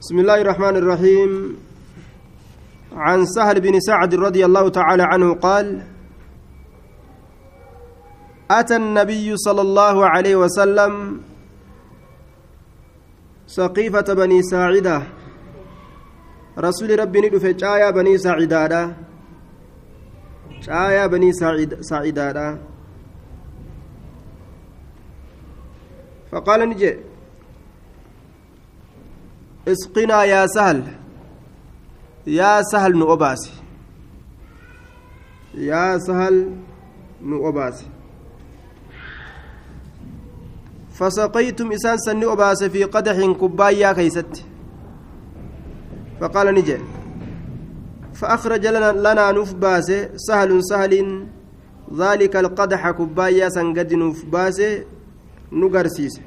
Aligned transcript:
بسم 0.00 0.16
الله 0.18 0.40
الرحمن 0.40 0.76
الرحيم. 0.80 1.30
عن 2.92 3.18
سهل 3.28 3.60
بن 3.60 3.80
سعد 3.80 4.14
رضي 4.14 4.44
الله 4.48 4.68
تعالى 4.68 5.02
عنه 5.02 5.34
قال 5.34 5.84
أتى 8.50 8.76
النبي 8.76 9.36
صلى 9.36 9.60
الله 9.60 9.96
عليه 10.06 10.36
وسلم 10.36 11.20
سقيفة 13.46 14.08
بني 14.14 14.42
ساعدة. 14.42 15.02
رسول 16.58 16.98
ربي 16.98 17.20
ندف 17.20 17.44
جايا 17.46 17.90
بني 17.90 18.18
ساعدة. 18.18 18.96
جايا 20.64 21.06
بني 21.06 21.32
ساعدة. 21.80 22.58
فقال 26.32 26.60
نجي 26.68 27.09
اسقنا 29.72 30.24
يا 30.24 30.46
سهل. 30.46 30.82
يا 32.26 32.62
سهل 32.62 32.92
نؤباسي 32.98 33.50
يا 35.54 35.98
سهل 35.98 36.56
نؤباسي 37.22 37.86
فسقيتم 40.94 41.72
إسان 41.72 41.98
سن 41.98 42.24
أباس 42.24 42.64
في 42.64 42.84
قدح 42.84 43.16
كبايا 43.40 43.92
كيست. 43.92 44.44
فقال 46.20 46.54
نجي. 46.54 46.76
فأخرج 48.14 48.66
لنا, 48.66 48.92
لنا 48.92 49.32
نفباس 49.32 49.92
سهل 50.16 50.64
سهل 50.64 51.26
ذلك 51.96 52.36
القدح 52.36 52.90
كبايا 52.90 53.48
سنقد 53.48 53.94
نفباس 53.94 54.62
نقرسيس 55.52 56.20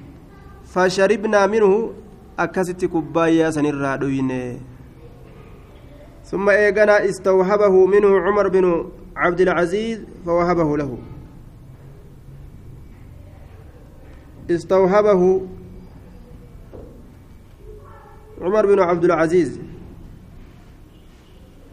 فشربنا 0.74 1.48
منه 1.48 1.94
akkasitti 2.38 2.88
kubbaayyaa 2.88 3.52
sanirraa 3.52 3.98
dhuyne 3.98 4.60
إيقنا 6.34 7.06
استوهبه 7.10 7.86
منه 7.86 8.20
عمر 8.20 8.48
بن 8.48 8.86
عبد 9.16 9.42
العزيز 9.42 10.00
فوهبه 10.26 10.78
له 10.78 10.98
استوهبه 14.52 15.42
عمر 18.42 18.66
بن 18.66 18.80
عبد 18.80 19.04
العزيز 19.04 19.60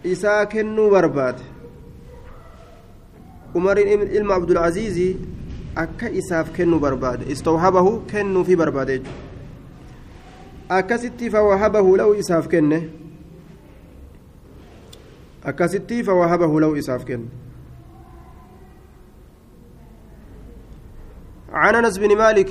isaa 0.04 0.46
kennuu 0.46 0.90
barbaade 0.90 1.42
umariin 3.54 4.02
ilma 4.16 4.34
abdulcaziizi 4.34 5.16
akka 5.76 6.08
isaaf 6.20 6.52
kennuu 6.56 6.78
barbaade 6.80 7.28
istawhabahu 7.32 8.00
kennuufi 8.12 8.56
barbaade 8.56 8.92
jechuudha 8.98 9.29
akkasitti 10.70 11.26
fawahabahu 11.34 11.96
lahu 11.98 12.12
isaaf 12.14 12.46
kenne. 12.46 12.78
Akkasitti 15.42 16.04
fawahabahu 16.06 16.62
lahu 16.62 16.74
isaaf 16.78 17.04
kenne. 17.04 17.28
عن 21.50 21.74
أنس 21.74 21.98
بن 21.98 22.14
مالك 22.14 22.50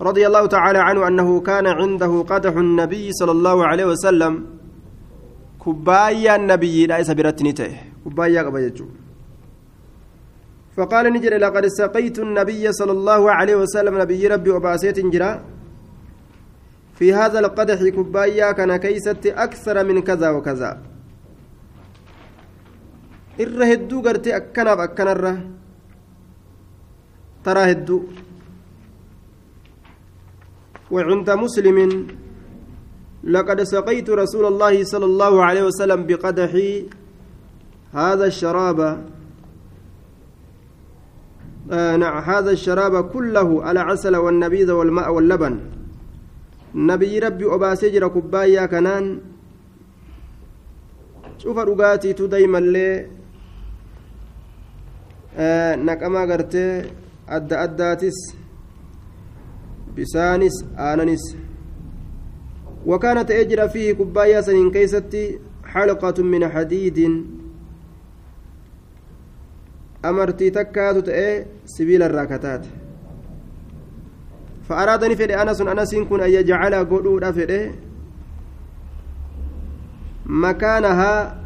رضي 0.00 0.22
الله 0.26 0.46
تعالى 0.46 0.78
عنه 0.78 1.00
أنه 1.08 1.28
كان 1.40 1.66
عنده 1.66 2.22
قدح 2.22 2.54
النبي 2.54 3.12
صلى 3.12 3.32
الله 3.32 3.66
عليه 3.66 3.86
وسلم. 3.90 4.32
كبايا 5.58 6.36
النبي 6.36 6.86
لا 6.86 6.98
يسبرتني 7.02 7.52
كبايا 8.06 8.42
قبيجو 8.46 8.86
فقال 10.76 11.04
نجري 11.12 11.38
لقد 11.42 11.66
سقيت 11.66 12.18
النبي 12.18 12.72
صلى 12.72 12.92
الله 12.92 13.22
عليه 13.30 13.56
وسلم 13.62 13.94
نبي 13.98 14.22
ربي 14.26 14.50
وبأسيت 14.54 14.98
جرا. 15.10 15.30
في 16.94 17.14
هذا 17.14 17.38
القدح 17.38 17.78
كبايا 17.82 18.52
كان 18.52 18.76
كيست 18.76 19.26
أكثر 19.26 19.84
من 19.84 20.02
كذا 20.02 20.30
وكذا. 20.30 20.78
irra 23.38 23.66
hedduu 23.66 24.02
gartee 24.02 24.30
akkanaaf 24.30 24.78
akkanarra 24.78 25.32
taraa 27.44 27.66
hedduu 27.66 28.06
وعند 30.90 31.30
مسلم 31.30 32.06
لقد 33.24 33.62
سقيت 33.62 34.10
رسول 34.10 34.46
الله 34.46 34.84
صلى 34.84 35.04
الله 35.04 35.44
عليه 35.44 35.62
وسلم 35.62 36.06
بقدح 36.06 36.52
هذا 37.92 38.26
الشراب. 38.26 38.80
آه 41.72 42.20
هذا 42.20 42.50
الشراب 42.50 43.10
كله 43.10 43.64
على 43.64 43.80
عسل 43.80 44.16
والنبيذ 44.16 44.70
والماء 44.70 45.14
واللبن. 45.14 45.54
Nabiyyi 46.74 47.20
rabbi 47.20 47.44
obaasee 47.44 47.90
jira 47.90 48.08
kubbaayyaa 48.08 48.68
kanaan 48.68 49.06
cufa 51.38 51.64
dhugaatiitu 51.68 52.28
daymallee 52.28 52.94
naqamaa 55.86 56.26
gartee 56.26 56.72
adda 57.36 57.60
addaatis 57.66 58.18
bisaanis 59.94 60.56
aananis 60.78 61.24
وكان 62.86 63.26
تأجر 63.26 63.68
فيه 63.68 63.92
كبايا 63.92 64.40
سنين 64.40 64.70
كيستي 64.70 65.38
حلقة 65.64 66.22
من 66.22 66.48
حديد 66.48 67.24
أمرتي 70.04 70.50
تكاد 70.50 71.02
تأي 71.02 71.46
سبيل 71.64 72.02
الراكتات 72.02 72.66
فأرادني 74.68 75.16
فدي 75.16 75.42
أنس 75.42 75.60
أنس 75.60 75.94
كن 75.94 76.20
أن 76.20 76.30
يجعل 76.30 76.74
قدود 76.74 77.30
فدي. 77.30 77.70
مكانها 80.26 81.40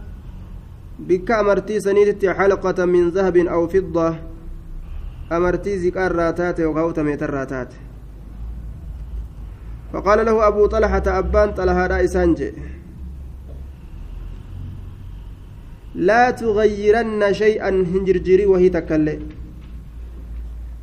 بك 0.98 1.30
أمرتي 1.30 1.80
سنيتي 1.80 2.34
حلقة 2.34 2.84
من 2.84 3.10
ذهب 3.10 3.36
أو 3.36 3.68
فضة. 3.68 4.16
أمرتي 5.32 5.78
زكار 5.78 6.12
راتات 6.12 6.60
وغوت 6.60 7.00
ميتر 7.00 7.30
راتات. 7.30 7.68
فقال 9.92 10.26
له 10.26 10.48
أبو 10.48 10.66
طلحة 10.66 11.02
أبان 11.06 11.52
طلحة 11.52 11.86
رئيسانجي 11.86 12.52
لا 15.94 16.30
تغيرن 16.30 17.32
شيئا 17.32 17.68
هنجرجري 17.68 18.46
وهي 18.46 18.68
تكلي. 18.68 19.18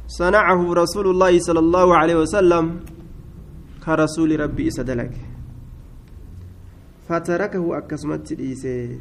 صنعه 0.07 0.73
رسول 0.73 1.07
الله 1.07 1.39
صلى 1.39 1.59
الله 1.59 1.87
عليه 1.97 2.15
وسلم 2.15 2.79
كرسول 3.85 4.39
ربي 4.39 4.67
إسدلك 4.67 5.13
فتركه 7.09 7.77
أكسمت 7.77 8.31
إيسي 8.31 8.99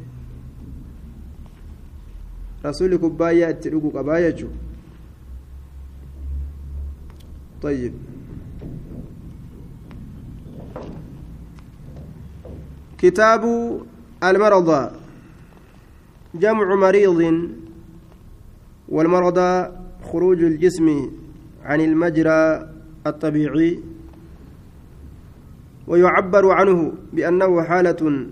رسول 2.65 2.95
كبايا 2.97 3.49
اتلوكو 3.49 3.89
كبايا 3.91 4.49
طيب. 7.61 7.93
كتاب 12.97 13.43
المرضى. 14.23 14.81
جمع 16.35 16.75
مريض 16.75 17.19
والمرضى 18.89 19.84
خروج 20.11 20.43
الجسم 20.43 20.87
عن 21.63 21.81
المجرى 21.81 22.69
الطبيعي 23.07 23.79
ويعبر 25.87 26.51
عنه 26.51 26.93
بأنه 27.13 27.61
حالة 27.61 28.25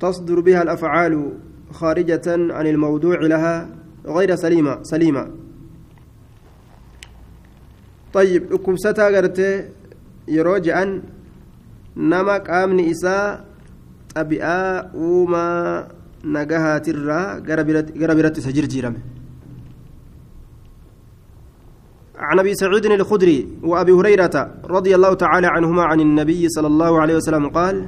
تصدر 0.00 0.40
بها 0.40 0.62
الأفعال 0.62 1.32
خارجة 1.72 2.26
عن 2.26 2.66
الموضوع 2.66 3.18
لها 3.20 3.68
غير 4.06 4.34
سليمة 4.36 4.82
سليمة. 4.82 5.30
طيب 8.12 8.52
لكم 8.52 8.76
ستاغرت 8.76 9.38
يروجعا 10.28 11.02
نما 11.96 12.38
قامني 12.38 12.90
إساء 12.90 13.44
طبيعة 14.14 14.90
وما 14.96 15.88
نجاهات 16.24 16.88
الرا 16.88 17.22
غربرت 18.00 18.40
سجر 18.40 18.64
جيرمه 18.64 19.17
عن 22.18 22.38
أبي 22.38 22.54
سعيد 22.54 22.86
الخدري 22.86 23.38
وأبي 23.62 23.92
هريرة 23.92 24.36
رضي 24.64 24.94
الله 24.94 25.14
تعالى 25.14 25.46
عنهما 25.46 25.82
عن 25.82 26.00
النبي 26.00 26.48
صلى 26.48 26.66
الله 26.66 27.00
عليه 27.00 27.16
وسلم 27.16 27.48
قال 27.48 27.86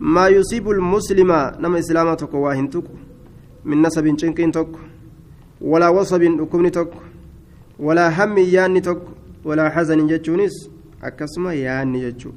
ما 0.00 0.28
يصيب 0.28 0.70
المسلم 0.70 1.30
نما 1.62 1.78
اسلامتك 1.78 2.34
واهنتك 2.34 2.84
من 3.64 3.82
نسب 3.82 4.06
شنكين 4.18 4.50
تك 4.52 4.68
ولا 5.60 5.88
وصب 5.88 6.22
أكمن 6.22 6.70
تك 6.70 6.90
ولا 7.78 8.06
هم 8.24 8.38
يان 8.38 8.82
تك 8.82 9.02
ولا 9.44 9.68
حزن 9.74 10.06
جتشونس 10.06 10.54
أكسما 11.02 11.52
يان 11.54 11.92
جتشو. 12.00 12.30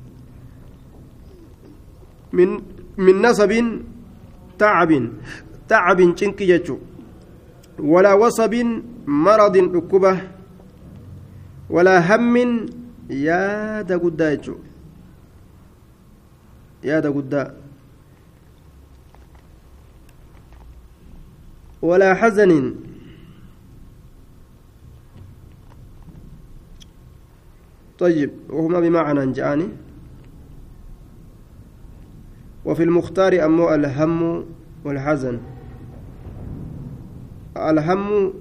من 2.33 2.49
من 2.97 3.15
نسب 3.25 3.51
تعب 4.59 4.91
تعب 5.69 5.99
شنك 6.19 6.39
جتشو 6.43 6.77
ولا 7.79 8.13
وصب 8.13 8.53
مرض 9.07 9.55
أكبه 9.57 10.15
ولا 11.69 11.99
هم 11.99 12.67
yaada 13.09 13.97
guddaa 13.99 14.35
jechuudha 14.35 14.69
yaada 16.83 17.11
guddaa 17.11 17.51
walaa 21.81 22.15
xazanin 22.15 22.75
طيب 27.99 28.31
وهما 28.49 28.79
بمعنى 28.79 29.31
جاءني 29.31 29.67
وفي 32.65 32.83
المختار 32.83 33.45
أمو 33.45 33.73
الهم 33.73 34.45
والحزن. 34.85 35.39
الهم 37.57 38.33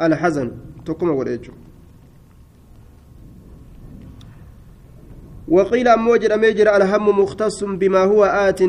الحزن. 0.00 0.50
تقوم 0.86 1.10
وليجو 1.10 1.52
وقيل 5.48 5.88
أمو 5.88 6.16
جرى 6.16 6.36
ميجر 6.36 6.76
الهم 6.76 7.06
مختص 7.22 7.64
بما 7.64 7.98
هو 8.04 8.24
آت 8.24 8.60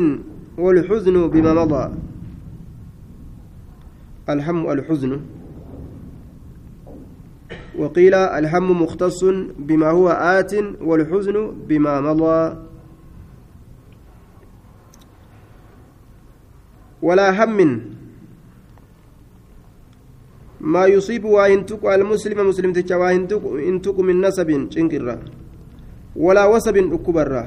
والحزن 0.58 1.28
بما 1.28 1.52
مضى. 1.54 1.84
الهم 4.28 4.70
الحزن 4.70 5.20
وقيل 7.78 8.14
الهم 8.14 8.82
مختص 8.82 9.24
بما 9.58 9.90
هو 9.90 10.08
آت 10.08 10.54
والحزن 10.80 11.36
بما 11.68 12.00
مضى. 12.00 12.56
ولا 17.02 17.44
هم. 17.44 17.80
ما 20.60 20.86
يصيب 20.86 21.24
وإنتك 21.24 21.84
المسلم 21.84 22.48
مسلم 22.48 22.72
تجا 22.72 22.96
وإنتك 22.96 23.96
من 24.00 24.20
نسب. 24.20 24.70
شنكرا 24.70 25.18
ولا 26.18 26.44
وسب 26.46 26.76
أكبرا 26.76 27.44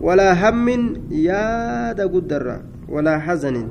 ولا 0.00 0.28
هم 0.50 0.68
ياد 1.10 2.00
قدرا 2.00 2.56
ولا 2.88 3.18
حزن. 3.18 3.68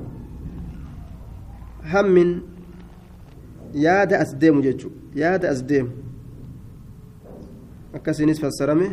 هم 1.88 2.42
ياد 3.74 4.14
أسديم 4.14 4.62
yaada 5.18 5.50
as 5.50 5.64
deemu 5.66 5.90
akkasiinis 7.94 8.38
fassarame 8.40 8.92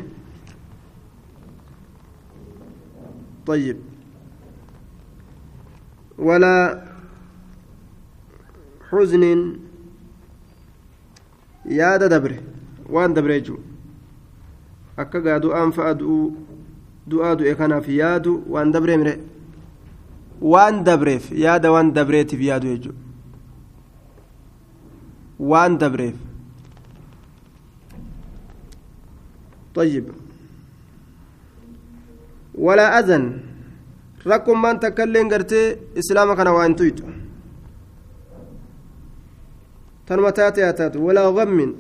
طيب. 3.46 3.76
ولا 6.18 6.84
حزن. 8.90 9.24
yaada 11.66 12.08
dabre 12.08 12.38
waan 12.88 13.12
dabre 13.14 13.40
jechuu 14.96 15.02
akka 15.02 15.20
gaa 15.20 15.38
du'aan 15.38 15.72
fa'a 15.72 15.94
du'aa 17.06 17.34
du'e 17.36 17.54
kanaaf 17.54 17.88
yaadu 17.88 18.42
waan 18.48 18.72
dabree 18.72 18.96
mire 18.96 19.18
waan 20.40 20.84
dabreef 20.84 21.32
yaada 21.32 21.72
waan 21.72 21.92
dabreetiif 21.92 22.40
yaadu 22.40 22.66
jechuudha 22.66 22.98
waan 25.38 25.78
dabreef 25.78 26.14
طيب 29.74 30.06
ولا 32.54 32.98
أذن 32.98 33.40
ركم 34.26 34.62
من 34.62 34.80
تكلم 34.80 35.28
قرتي 35.30 35.76
إسلام 35.98 36.34
كان 36.34 36.46
وأن 36.48 36.76
تويت 36.76 36.98
تنمتات 40.06 40.58
ياتات 40.58 40.96
ولا 40.96 41.26
غم 41.28 41.74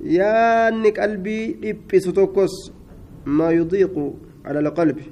yaanni 0.00 0.92
qalbii 0.92 1.54
dhiphisu 1.62 2.12
tokkos 2.12 2.72
maa 3.24 3.52
yudiiqu 3.52 4.04
cala 4.44 4.58
alqalbi. 4.60 5.04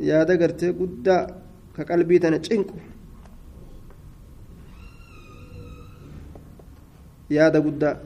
Yaada 0.00 0.36
gartee 0.36 0.72
guddaa 0.72 1.26
ka 1.76 1.84
qalbii 1.84 2.20
tana 2.20 2.38
cinqu. 2.38 2.74
Yaada 7.30 7.60
guddaa. 7.60 7.96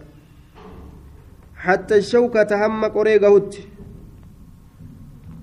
Hatta 1.55 2.03
shawkata 2.03 2.59
hamma 2.59 2.91
qoree 2.91 3.19
gahutti 3.19 3.67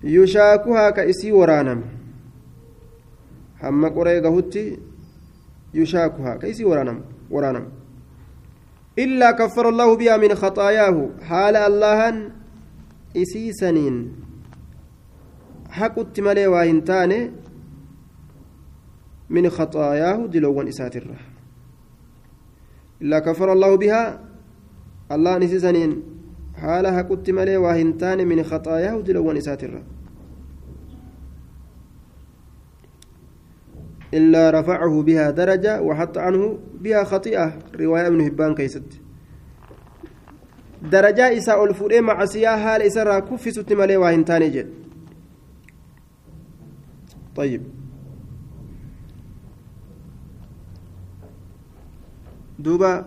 yushaakuhaa 0.04 0.92
ka 0.92 1.06
isii 1.06 1.32
waraaname 1.32 1.84
hamma 3.62 3.90
qoree 3.90 4.22
gahutti 4.22 4.80
yushaakuhaa 5.74 6.38
ka 6.38 6.48
isii 6.48 6.64
waraaname 6.64 7.70
إلا 9.00 9.32
كفر 9.32 9.70
الله 9.70 9.96
بها 9.96 10.18
من 10.18 10.36
خطاياه. 10.36 11.10
حال 11.22 11.56
الله 11.56 12.32
إسي 13.18 13.54
سنين 13.54 14.16
حقت 15.70 16.20
ملي 16.20 16.48
واهنتاني 16.48 17.32
من 19.30 19.50
خطاياه 19.50 20.26
دلوان 20.26 20.68
إسات 20.68 20.96
الرح 20.96 21.22
إلا 23.02 23.20
كفر 23.20 23.54
الله 23.54 23.76
بها 23.76 24.20
الله 25.12 25.38
نسيسنين 25.38 26.04
حالها 26.56 27.02
كنت 27.02 27.30
ملي 27.30 27.58
واهنتان 27.58 28.28
من 28.28 28.44
خطاياه 28.44 29.02
دلوان 29.02 29.38
إسات 29.38 29.64
إلا 34.16 34.60
رفعه 34.60 35.02
بها 35.02 35.30
درجة 35.32 35.82
وحط 35.82 36.18
عنه 36.18 36.60
بها 36.82 37.04
خطيئة. 37.04 37.48
رواية 37.76 38.08
ابن 38.08 38.22
هبان 38.22 38.56
كيست. 38.56 38.84
درجة 40.92 41.38
إساء 41.38 41.66
الفريم 41.66 42.04
مع 42.04 42.26
سياها 42.26 42.78
لإسرها 42.78 43.20
كفي 43.20 43.52
ست 43.52 43.74
ملي 43.74 43.98
واهنتان 43.98 44.52
جد. 44.52 44.70
طيب. 47.36 47.62
duuba 52.66 53.06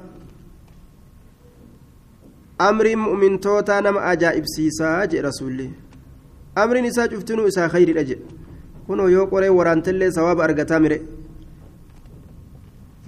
amriin 2.59 2.99
mu'mintootaa 2.99 3.81
nama 3.81 4.01
ajaa'ibsiisaa 4.13 5.07
jedhe 5.07 5.23
rasuulli 5.27 5.69
amriin 6.63 6.89
isaa 6.91 7.09
cuftinuu 7.13 7.47
isaa 7.53 7.69
khayridha 7.75 8.05
jedhe 8.11 8.38
kunoo 8.89 9.09
yoo 9.15 9.27
qoree 9.33 9.53
waraantellee 9.59 10.11
sawaaba 10.17 10.45
argataa 10.49 10.81
mire 10.85 10.99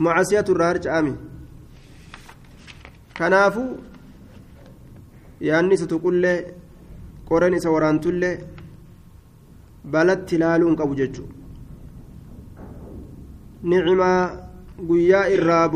macasiyatu 0.06 0.54
irraa 0.54 0.70
harca'ami 0.72 1.12
kanaafu 3.18 3.62
yaanni 5.48 5.74
isa 5.78 5.86
tuqullee 5.92 6.38
qoreen 7.28 7.54
isa 7.58 7.74
waraantullee 7.76 8.34
balatti 9.94 10.36
ilaaluu 10.38 10.68
hin 10.70 10.80
qabu 10.80 10.98
jechuudha 11.02 11.38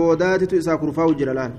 boodaatitu 0.00 0.61
isaa 0.62 0.80
kurfaa'u 0.82 1.14
jira 1.23 1.38
laal 1.40 1.54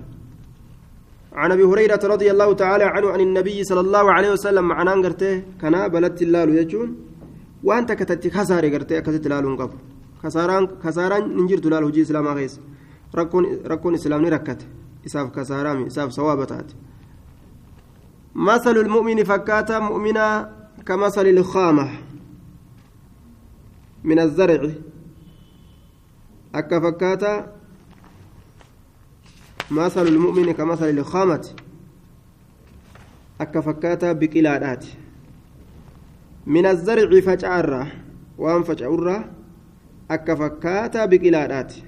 عن 1.41 1.51
ابي 1.51 1.63
هريره 1.71 2.03
رضي 2.13 2.31
الله 2.31 2.49
تعالى 2.63 2.85
عنه 2.95 3.07
عن 3.13 3.21
النبي 3.27 3.57
صلى 3.69 3.81
الله 3.85 4.05
عليه 4.15 4.31
وسلم 4.35 4.65
معناه 4.73 4.95
غرته 5.05 5.33
كنا 5.61 5.81
بلت 5.93 6.17
اللالو 6.25 6.53
يجون 6.61 6.89
وانت 7.67 7.91
كتت 7.99 8.23
خساره 8.35 8.67
غرته 8.73 8.99
كتت 9.05 9.25
لالو 9.27 9.55
قب 9.59 9.71
خساران 10.23 10.63
خساران 10.83 11.23
ننجر 11.37 11.59
دلال 11.65 11.83
هجي 11.83 12.01
اسلام 12.01 12.27
غيس 12.27 12.53
ركون 13.15 13.43
ركون 13.65 13.93
اسلام 13.93 14.25
ركت 14.35 14.61
اساف 15.05 15.27
خسارامي 15.35 15.87
اساف 15.87 16.09
ثوابتات 16.17 16.69
مثل 18.35 18.75
المؤمن 18.85 19.23
فكاتا 19.23 19.79
مؤمنا 19.79 20.27
كمثل 20.87 21.27
الخامه 21.27 21.87
من 24.03 24.19
الزرع 24.19 24.61
akka 26.55 26.81
fakkaata 26.81 27.31
masalu 29.69 30.11
lmu'mini 30.11 30.53
ka 30.53 30.65
masali 30.65 30.93
lkaamati 30.99 31.55
akka 33.39 33.61
fakkaata 33.61 34.13
biqilaadhaati. 34.13 35.04
Faca'arraa 37.21 37.87
waan 38.37 38.63
faca'urraa 38.63 39.23
akka 40.09 40.35
fakkaata 40.35 41.07
biqilaadhaati 41.07 41.83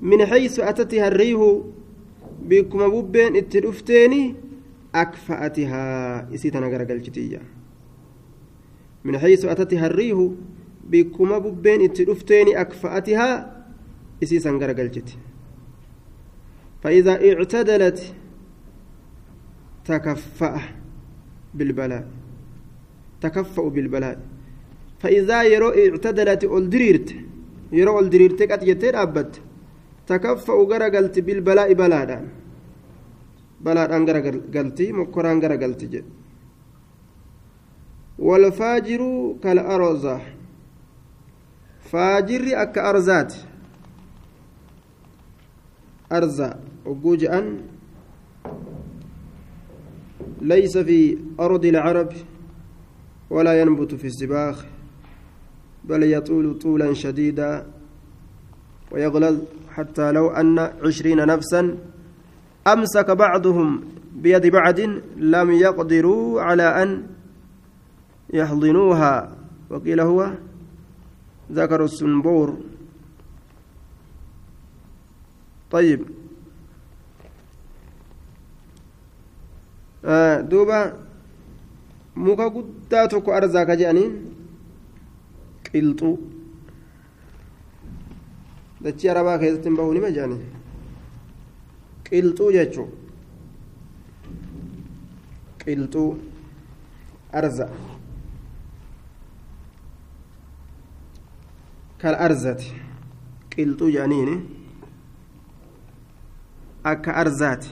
min 0.00 0.20
xaysu 0.26 0.62
atati 0.62 0.98
harriihu 0.98 1.72
bikkuma 2.48 2.90
bubbeen 2.90 3.36
itti 3.36 3.60
dhufteeni 3.60 4.34
akfa'atihaa 4.92 6.28
isii 6.32 6.50
tana 6.50 6.68
garagalchitiyya 6.70 7.40
min 9.04 9.18
xaysu 9.18 9.50
atati 9.50 9.76
harriihu 9.76 10.36
bikkuma 10.90 11.40
bubbeen 11.40 11.80
itti 11.80 12.04
dhufteeni 12.04 12.56
akfa'atihaa 12.56 13.34
isiisan 14.20 14.58
garagalchiti 14.58 15.28
فإذا 16.82 17.34
اعتدلت 17.34 18.14
تكفأ 19.84 20.60
بالبلاء 21.54 22.17
تكفأ 23.20 23.62
بالبلاء 23.68 24.18
فإذا 25.00 25.42
يرو 25.42 25.68
اعتدلت 25.68 26.44
الدريرت 26.44 27.08
يرو 27.72 28.00
الدريرت 28.00 28.40
قد 28.50 28.62
يتر 28.62 29.02
أبت 29.02 29.34
gara 34.06 34.20
galti 34.54 34.86
mokkoraan 34.92 35.40
gara 35.40 35.56
galti 35.56 35.86
jedhe 35.92 36.10
walfaajiru 38.18 39.38
kal 39.42 39.58
arza 39.58 40.16
faajirri 41.90 42.52
akka 42.64 42.80
arzaati 42.90 43.38
arza 46.10 46.48
ogguu 46.90 47.16
je'an 47.16 47.46
ليس 50.42 50.78
في 50.78 51.18
أرض 51.40 51.64
العرب 51.64 52.10
ولا 53.30 53.60
ينبت 53.60 53.94
في 53.94 54.06
السباخ 54.06 54.64
بل 55.84 56.02
يطول 56.02 56.58
طولا 56.58 56.94
شديدا 56.94 57.66
ويغلظ 58.90 59.38
حتى 59.70 60.12
لو 60.12 60.28
أن 60.30 60.58
عشرين 60.58 61.26
نفسا 61.26 61.78
أمسك 62.66 63.10
بعضهم 63.10 63.84
بيد 64.12 64.46
بعض 64.46 64.80
لم 65.16 65.50
يقدروا 65.50 66.42
على 66.42 66.82
أن 66.82 67.06
يحضنوها. 68.32 69.36
وقيل 69.70 70.00
هو 70.00 70.32
ذكر 71.52 71.84
السنبور. 71.84 72.56
طيب. 75.70 76.00
duuba 80.48 80.94
muka 82.24 82.46
guddaa 82.54 83.06
tokko 83.12 83.30
arzaa 83.38 83.64
ka 83.68 83.74
jedhaniin 83.80 84.12
qilxuu 85.66 86.14
dachii 88.84 89.10
arabaa 89.12 89.38
keessatti 89.42 89.68
hin 89.68 89.76
bahu 89.80 89.92
nima 89.96 90.10
jedhani 90.16 90.38
qilxuu 92.08 92.50
jechuu 92.56 92.88
qilxuu 95.64 96.10
arza 97.40 97.66
kal 102.02 102.14
arzati 102.26 102.68
qilxuu 103.54 103.90
jedhaniini 103.96 104.36
akka 106.92 107.10
arzaati 107.22 107.70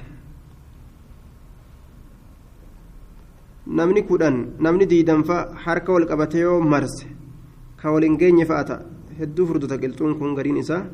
namni 3.67 4.03
kudhan 4.03 4.37
namni 4.59 4.87
diidanfa 4.87 5.37
harka 5.65 5.93
wal 5.93 6.07
qabatee 6.07 6.41
yoo 6.41 6.61
marse 6.61 7.07
ka 7.77 7.93
wal 7.93 8.03
hin 8.03 8.17
geenye 8.19 8.45
fa'a 8.45 8.65
ta'a 8.65 8.85
hedduu 9.19 9.47
furdata 9.47 9.79
qilxuun 9.79 10.19
kun 10.19 10.35
gariin 10.35 10.57
isaa 10.65 10.85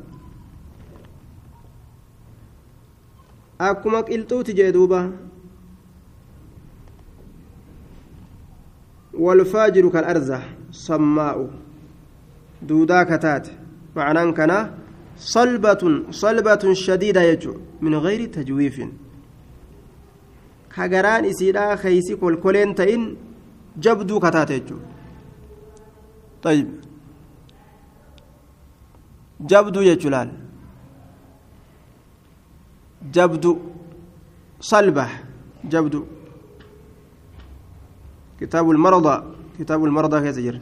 akkuma 3.59 4.03
qilxuuti 4.03 4.53
jee 4.53 4.71
duuba 4.71 4.99
والفاجر 9.13 9.89
كالأرزة 9.89 10.41
صماء 10.71 11.49
دودا 12.61 13.03
كتات 13.03 13.47
معنى 13.95 14.31
كان 14.31 14.71
صلبة 15.17 15.83
صلبة 16.09 16.73
شديدة 16.73 17.21
يجو 17.21 17.53
من 17.81 17.95
غير 17.95 18.25
تجويف 18.25 18.77
kagaraan 20.75 21.25
isiidhaa 21.31 21.77
keeysi 21.83 22.17
kolkoleen 22.21 22.75
ta'in 22.79 23.03
jabduu 23.83 24.19
kataate 24.25 24.55
jechuudha 24.59 24.93
طيب 26.43 26.67
jabduu 29.51 29.83
jechuu 29.89 30.11
laal 30.13 30.29
jabdu 33.15 33.51
صلبة 34.61 35.07
jabdu 35.71 35.99
كتاب 38.41 38.71
المرضى 38.71 39.23
كتاب 39.59 39.85
المرضى 39.85 40.21
كيف 40.21 40.39
جر 40.39 40.59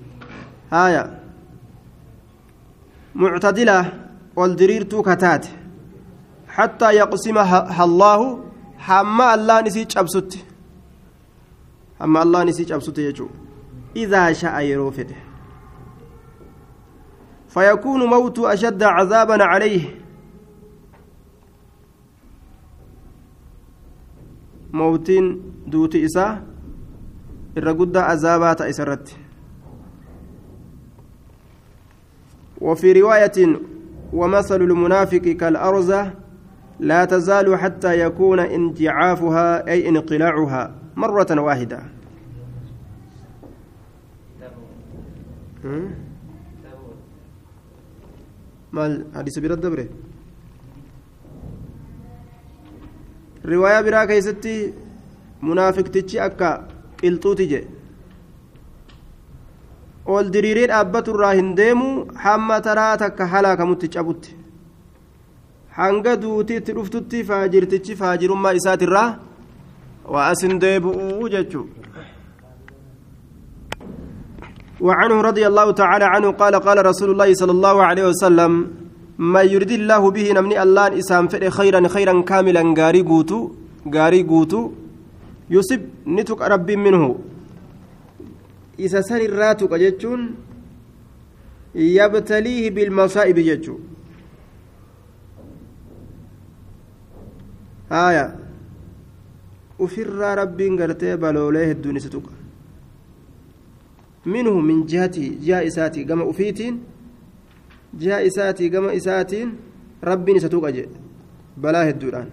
هايا 0.72 1.20
معتدلة 3.16 3.80
والدريرتو 4.36 5.02
كتات 5.02 5.46
حتى 6.48 6.90
يقسمها 6.92 7.84
الله 7.84 8.40
hamma 8.88 9.32
allaan 9.36 9.66
isii 9.68 9.86
cabsutti. 9.94 10.40
Hamma 12.00 12.20
allaan 12.26 12.48
isii 12.48 12.66
cabsutti 12.66 13.02
jechuudha. 13.08 13.38
Idaa 14.04 14.34
sha'a 14.34 14.62
yeroo 14.70 14.92
fedhe. 14.92 15.18
فيكون 17.54 18.04
موت 18.06 18.40
أشد 18.40 18.84
عذابا 18.84 19.44
عليه 19.44 19.96
موتين 24.74 25.42
دوت 25.68 25.96
إساء 25.96 26.44
الرقود 27.58 27.98
عذابات 27.98 28.62
إسرت 28.62 29.16
وفي 32.62 32.92
رواية 33.02 33.60
ومثل 34.14 34.62
المنافق 34.62 35.18
كالأرزة 35.18 36.14
لا 36.82 37.06
تزال 37.06 37.58
حتى 37.58 38.00
يكون 38.00 38.40
انجعافها 38.40 39.68
أي 39.68 39.90
انقلاعها 39.90 40.76
مرة 40.96 41.42
واحدة 41.42 41.80
maal 48.72 48.94
hadiisa 49.14 49.42
bira 49.44 49.56
dabre 49.64 49.84
riwaayaa 53.52 53.84
biraa 53.88 54.08
keessatti 54.12 54.54
munaafiqtichi 55.50 56.22
akka 56.28 56.50
qilxuuti 57.02 57.48
jedhe 57.52 57.70
ol 60.16 60.32
diriiree 60.36 60.68
dhaabbatu 60.74 61.16
irraa 61.16 61.34
hin 61.40 61.50
deemu 61.62 61.90
hamma 62.26 62.62
taraa 62.68 62.94
takka 63.04 63.28
halaakamutti 63.34 63.92
cabutti 63.98 64.38
hanga 65.80 66.16
duutii 66.24 66.58
itti 66.62 66.74
dhuftutti 66.78 67.24
faajirtichi 67.30 67.96
faajirummaa 68.02 68.58
isaatirraa 68.60 69.10
waa 70.14 70.26
asin 70.32 70.60
deebi'uu 70.66 71.30
jechuu 71.36 71.68
وعنه 74.82 75.22
رضي 75.22 75.48
الله 75.48 75.72
تعالى 75.72 76.06
عنه 76.06 76.32
قال 76.42 76.56
قال 76.56 76.86
رسول 76.86 77.10
الله 77.12 77.34
صلى 77.34 77.52
الله 77.52 77.76
عليه 77.84 78.06
وسلم 78.12 78.52
ما 79.18 79.42
يريد 79.42 79.72
الله 79.72 80.12
به 80.12 80.28
نمني 80.38 80.58
الله 80.64 80.98
إسام 81.00 81.28
فئ 81.28 81.50
خيرا 81.50 81.88
خيرا 81.88 82.14
كاملا 82.22 82.64
غاري 82.80 83.02
قوتو 83.10 83.40
غاري 83.96 84.22
قوتو 84.24 84.62
يصب 85.56 85.82
نتك 86.18 86.42
ربي 86.54 86.76
منه 86.76 87.04
إذا 88.80 89.02
سن 89.02 89.22
الراتك 89.30 89.72
جتشون 89.84 90.22
يبتليه 91.76 92.64
بالمصائب 92.76 93.38
جتشو 97.92 98.10
آية 98.10 98.36
وفر 99.80 100.38
ربي 100.38 100.70
غرتي 100.80 101.16
بلوليه 101.16 101.72
الدنيا 101.72 102.00
ستوكا 102.00 102.32
منه 104.26 104.54
من 104.60 104.86
جهتي 104.86 105.30
جهة 105.30 105.68
إساتي 105.68 106.04
كما 106.04 106.30
أفيتين 106.30 106.84
جهة 107.94 108.28
إساتي 108.28 108.70
كما 108.70 108.96
إساتين 108.96 109.56
ربي 110.04 110.34
نستوق 110.34 110.68
أجي 110.68 110.88
بلاه 111.58 111.90
الدوران 111.90 112.30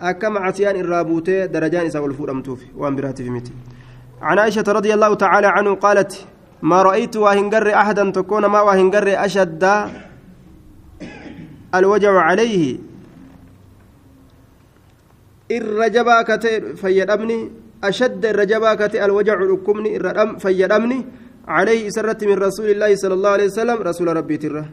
أكما 0.00 0.40
عصيان 0.40 0.76
الرابوتي 0.76 1.46
درجان 1.46 1.86
إسا 1.86 1.98
والفور 1.98 2.30
أمتوفي 2.30 2.66
وأن 2.76 2.96
براتي 2.96 3.24
في 3.24 3.30
متي 3.30 3.52
عن 4.22 4.38
عائشة 4.38 4.64
رضي 4.68 4.94
الله 4.94 5.14
تعالى 5.14 5.46
عنه 5.46 5.74
قالت 5.74 6.26
ما 6.62 6.82
رأيت 6.82 7.16
واهنجر 7.16 7.74
أحدا 7.74 8.10
تكون 8.10 8.46
ما 8.46 8.60
واهنجر 8.60 9.24
أشد 9.24 9.64
الوجع 11.74 12.12
عليه 12.20 12.87
الرجبا 15.50 16.22
كتير 16.22 16.76
فيدمني 16.80 17.38
أشد 17.84 18.22
الرجبا 18.26 18.74
كتي 18.74 19.04
الوجع 19.04 19.34
الكمني 19.42 19.96
الردم 19.96 20.38
فيدمني 20.42 20.98
عليه 21.48 21.88
سرت 21.96 22.24
من 22.24 22.36
رسول 22.46 22.68
الله 22.70 22.90
صلى 22.96 23.14
الله 23.14 23.30
عليه 23.30 23.44
وسلم 23.44 23.78
رسول 23.90 24.08
ربي 24.16 24.36
تره 24.36 24.66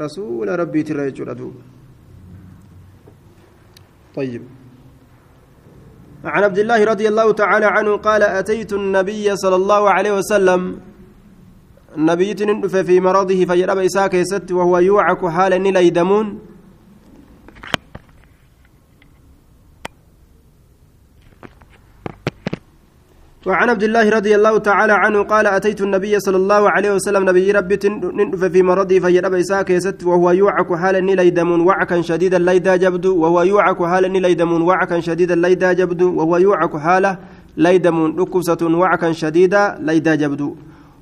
رسول 0.00 0.48
ربي 0.60 0.80
يجرده 1.08 1.50
طيب 4.16 4.42
عن 6.24 6.42
عبد 6.42 6.58
الله 6.58 6.84
رضي 6.84 7.08
الله 7.08 7.32
تعالى 7.32 7.66
عنه 7.66 7.96
قال 7.96 8.22
أتيت 8.22 8.72
النبي 8.72 9.36
صلى 9.36 9.56
الله 9.56 9.90
عليه 9.90 10.12
وسلم 10.18 10.80
النبي 11.96 12.34
تندف 12.34 12.76
في 12.76 13.00
مرضه 13.00 13.44
فيرب 13.44 13.78
إساك 13.78 14.14
يست 14.14 14.52
وهو 14.52 14.78
يوعك 14.78 15.26
حال 15.26 15.52
ليدمون 15.76 16.26
وعن 23.46 23.70
عبد 23.70 23.82
الله 23.82 24.10
رضي 24.10 24.34
الله 24.34 24.58
تعالى 24.58 24.92
عنه 24.92 25.22
قال 25.22 25.46
أتيت 25.46 25.80
النبي 25.80 26.20
صلى 26.20 26.36
الله 26.36 26.70
عليه 26.70 26.90
وسلم 26.94 27.22
نبي 27.30 27.50
ربي 27.52 27.78
نندف 28.18 28.44
في 28.44 28.62
مرضي 28.62 29.00
فيرب 29.00 29.34
إساك 29.34 29.70
يست 29.70 30.04
وهو 30.04 30.30
يوعك 30.30 30.74
حالا 30.74 30.98
ليدم 30.98 31.66
وعكا 31.66 32.00
شديدا 32.02 32.38
ليدا 32.38 32.76
جبد 32.76 33.06
وهو 33.06 33.42
يوعك 33.42 33.82
حالا 33.82 34.06
ليدم 34.26 34.62
وعكا 34.68 35.00
شديدا 35.00 35.34
ليدا 35.34 35.72
جبد 35.72 36.02
وهو 36.02 36.36
يوعك 36.36 36.76
حالا 36.76 37.12
ليدم 37.56 37.96
ركبسة 38.20 38.62
وعكا 38.80 39.12
شديدا 39.12 39.62
ليدا 39.80 40.14
جبد. 40.14 40.42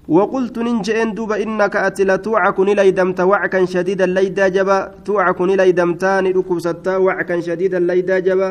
وقلت 0.08 0.58
ننجئن 0.58 1.14
دوب 1.14 1.32
إنك 1.32 1.76
أتي 1.76 2.04
لتوعك 2.04 2.60
ليدمت 2.60 3.20
وعكا 3.20 3.64
شديدا 3.64 4.06
ليدا 4.06 4.48
جبا 4.48 4.78
توعك 5.04 5.40
ليدمتان 5.40 6.24
ركبسة 6.26 6.98
وعكا 6.98 7.40
شديدا 7.40 7.78
ليدا 7.78 8.18
جبا 8.18 8.50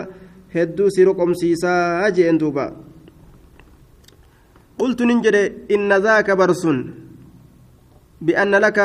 هدو 0.55 0.89
سيرقم 0.89 1.33
سيسا 1.33 2.07
أجئن 2.07 2.37
دوبا 2.37 2.92
قلت 4.83 4.99
ننجد 5.09 5.35
إن 5.75 5.91
ذاك 6.05 6.27
برس 6.39 6.63
بأن 8.25 8.53
لك 8.65 8.79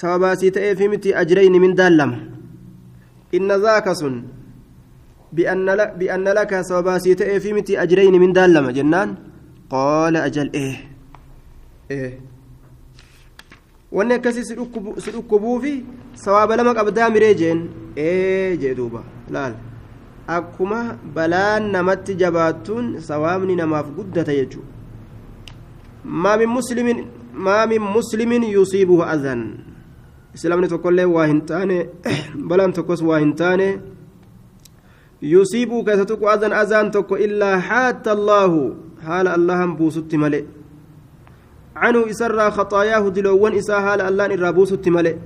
سواباسي 0.00 0.50
في 0.78 0.84
متي 0.92 1.10
أجرين 1.22 1.54
من 1.64 1.72
دالم 1.80 2.10
إن 3.36 3.50
ذاك 3.64 3.86
سن 4.00 4.14
بأن 5.36 5.66
لك 5.78 5.90
بأن 6.00 6.26
لك 6.38 6.52
سواباسي 6.68 7.12
في 7.42 7.50
متي 7.56 7.74
أجرين 7.84 8.14
من 8.22 8.30
دالم 8.38 8.66
جنان 8.76 9.08
قال 9.74 10.14
أجل 10.28 10.48
إيه 10.58 10.76
إيه 11.90 12.12
wanni 13.96 14.14
akkasii 14.14 14.44
si 14.44 15.10
dhukkubuufi 15.14 15.84
sawaaba 16.24 16.56
lama 16.56 16.72
qabdaa 16.74 17.10
miree 17.14 17.34
jeen 17.40 17.60
ee 18.04 18.56
jee 18.62 18.74
duuba 18.78 19.00
laal 19.34 19.54
akkuma 20.36 20.78
balaan 21.16 21.64
namatti 21.74 22.14
jabaattuun 22.22 22.86
sawaabni 23.08 23.56
namaaf 23.60 23.90
guddata 23.96 24.36
jechuudha 24.38 24.71
maa 26.04 27.66
min 27.66 27.82
muslimin 27.82 28.44
yusiibuhu 28.44 29.02
adhan 29.02 29.58
islaamni 30.34 30.68
tokkollee 30.68 31.04
waa 31.04 31.26
hin 31.26 31.42
taane 31.42 31.88
balaan 32.48 32.72
tokkos 32.72 33.02
waa 33.02 33.18
hin 33.18 33.34
taane 33.34 33.80
yusiibuu 35.20 35.84
keessa 35.84 36.04
tuqu 36.04 36.28
adhan 36.28 36.52
azaan 36.52 36.90
tokko 36.90 37.16
illaa 37.16 37.60
xaatta 37.68 38.12
allaahu 38.12 38.76
haala 39.06 39.34
allahan 39.38 39.76
buusutti 39.76 40.18
male 40.18 40.42
عنه 41.76 42.10
إسرى 42.10 42.50
خطاياه 42.50 43.08
دلوان 43.08 43.52
إسا 43.56 43.78
هال 43.78 44.00
الله 44.00 44.34
إرابوس 44.34 44.72
التملئ 44.72 45.16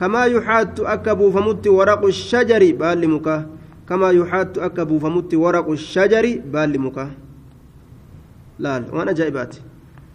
كما 0.00 0.24
يحات 0.24 0.80
أكبو 0.80 1.30
فمت 1.30 1.68
ورق 1.68 2.04
الشجر 2.04 2.62
بالمكاه 2.80 3.46
كما 3.88 4.10
يحات 4.10 4.58
أكبو 4.58 4.98
فمت 4.98 5.34
ورق 5.34 5.68
الشجر 5.70 6.40
بالمكا 6.52 7.10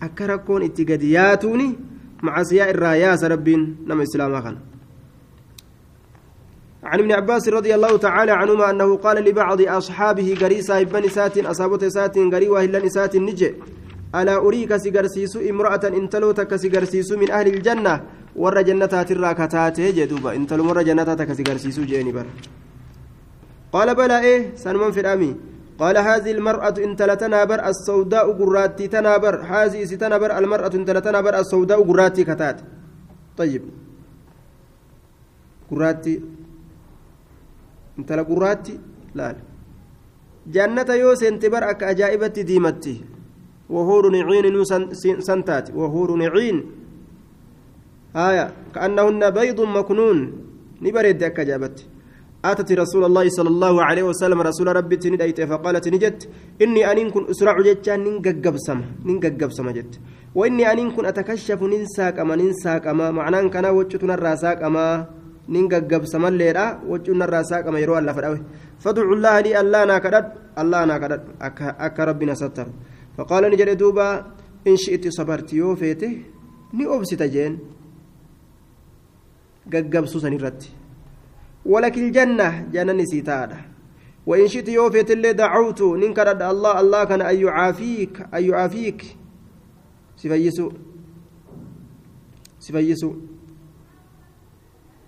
لا 0.02 0.08
وأنا 0.10 0.18
جايبات 0.18 0.38
أكركون 0.42 0.64
اتقادياتوني 0.64 1.76
مع 2.24 2.44
سياء 2.44 2.70
الراياس 2.70 3.24
ربين 3.24 3.78
نما 3.88 4.04
إسلام 4.04 4.42
خان 4.42 4.58
عن 6.84 7.00
ابن 7.00 7.12
عباس 7.12 7.50
رضي 7.50 7.76
الله 7.76 7.98
تعالى 7.98 8.32
عنهما 8.32 8.70
أنه 8.70 8.98
قال 8.98 9.24
لبعض 9.24 9.62
أصحابه 9.62 10.36
قري 10.42 10.62
صاحب 10.62 11.08
سات 11.08 11.38
أصابت 11.38 11.86
سات 11.86 12.18
قري 12.18 12.50
وهلا 12.50 12.90
سات 12.90 13.16
نجي 13.16 13.54
ألا 14.16 14.38
أريك 14.38 14.78
سيغرسيس 14.78 15.38
امرأة 15.38 15.82
انتلوتك 15.88 16.56
سيغرسيس 16.56 17.12
من 17.12 17.32
أهل 17.32 17.48
الجنة؟ 17.48 18.02
ور 18.36 18.62
جنتات 18.62 19.12
الراكتات 19.12 19.80
جدوبا 19.80 20.36
انتلو 20.36 20.64
مر 20.64 20.82
جنتاتك 20.82 21.34
سيغرسيس 21.34 21.80
جيني 21.80 22.12
بر. 22.12 22.26
قال 23.74 23.96
بلى 23.96 24.20
إيه؟ 24.20 24.56
سنمن 24.56 24.92
في 24.92 25.00
الأمي. 25.00 25.36
قال 25.82 25.98
هذه 25.98 26.32
المرأة 26.38 26.78
إن 26.86 26.96
تلتنابر 26.96 27.60
السوداء 27.70 28.26
قراتي 28.40 28.86
تنابر 28.88 29.36
هذه 29.42 29.82
ستنابر 29.90 30.30
المرأة 30.38 30.74
إن 30.78 30.86
تلتنابر 30.86 31.34
السوداء 31.40 31.80
قراتي 31.90 32.24
كتات. 32.24 32.58
طيب. 33.38 33.64
قراتي. 35.72 36.16
إن 38.00 38.06
تلا 38.06 38.22
قراتي؟ 38.22 38.76
لا. 39.18 39.36
جنة 40.48 40.90
يوس 40.94 41.24
انتبر 41.24 41.64
أك 41.70 41.84
أجائبة 41.84 42.36
ديمتي. 42.52 42.96
وهور 43.70 44.04
نعين 44.10 44.64
سنتات. 45.20 45.66
وهور 45.74 46.10
نعين. 46.16 46.58
آية. 48.16 48.46
كأنهن 48.76 49.30
بيض 49.30 49.60
مكنون. 49.62 50.18
نبرد 50.82 51.24
أك 51.24 51.40
أتت 52.50 52.72
رسول 52.84 53.04
الله 53.10 53.26
صلى 53.38 53.50
الله 53.54 53.74
عليه 53.88 54.04
وسلم 54.10 54.40
رسول 54.50 54.68
ربي 54.80 54.96
تندأيت 55.04 55.40
فقالت 55.52 55.86
نجت 55.94 56.20
إني 56.64 56.82
أن 56.92 57.10
كن 57.14 57.24
أسرع 57.32 57.56
جتا 57.68 57.96
ننققبسم 58.06 58.80
ننققبسم 59.08 59.68
جت 59.78 59.94
وإني 60.36 60.64
أن 60.72 60.90
كن 60.96 61.06
أتكشف 61.06 61.60
ننساك 61.72 62.16
أما 62.20 62.36
ننساك 62.42 62.84
أما 62.88 63.08
معنى 63.18 63.50
كان 63.54 63.66
وجتنا 63.78 64.14
الراساك 64.18 64.58
أما 64.68 64.86
ننققبسم 65.54 66.24
الليلة 66.32 66.66
وجتنا 66.92 67.26
الراساك 67.26 67.64
أما 67.70 67.80
يروى 67.84 68.00
الله 68.02 68.14
فرأوه 68.18 68.40
فادعوا 68.84 69.16
الله 69.16 69.34
لي 69.46 69.52
الله 69.62 69.82
ناكدت 69.92 70.28
الله 70.62 70.80
ناكدت 70.90 71.24
أك 71.86 71.98
ربنا 72.10 72.34
ستر. 72.42 72.68
فقال 73.18 73.44
نجد 73.52 73.70
دوبا 73.82 74.08
إن 74.68 74.76
شئت 74.84 75.04
صبرت 75.18 75.54
يوفيته 75.54 76.12
ني 76.78 76.86
أبسط 76.96 77.22
جين. 77.24 77.54
سنرتي 80.06 80.70
ولك 81.66 81.98
الجنة 81.98 82.68
جنة 82.74 83.04
سيتادا 83.06 83.58
وإن 84.26 84.48
شئت 84.48 84.70
يوفيت 84.70 85.12
اللي 85.12 85.34
دعوت 85.34 85.82
ننكر 85.82 86.32
الله 86.32 86.80
الله 86.80 87.04
كان 87.04 87.22
أن 87.22 87.36
يعافيك 87.36 88.28
أن 88.34 88.44
يعافيك. 88.44 89.18
سفيسو 90.18 90.72
سفيسو 92.60 93.12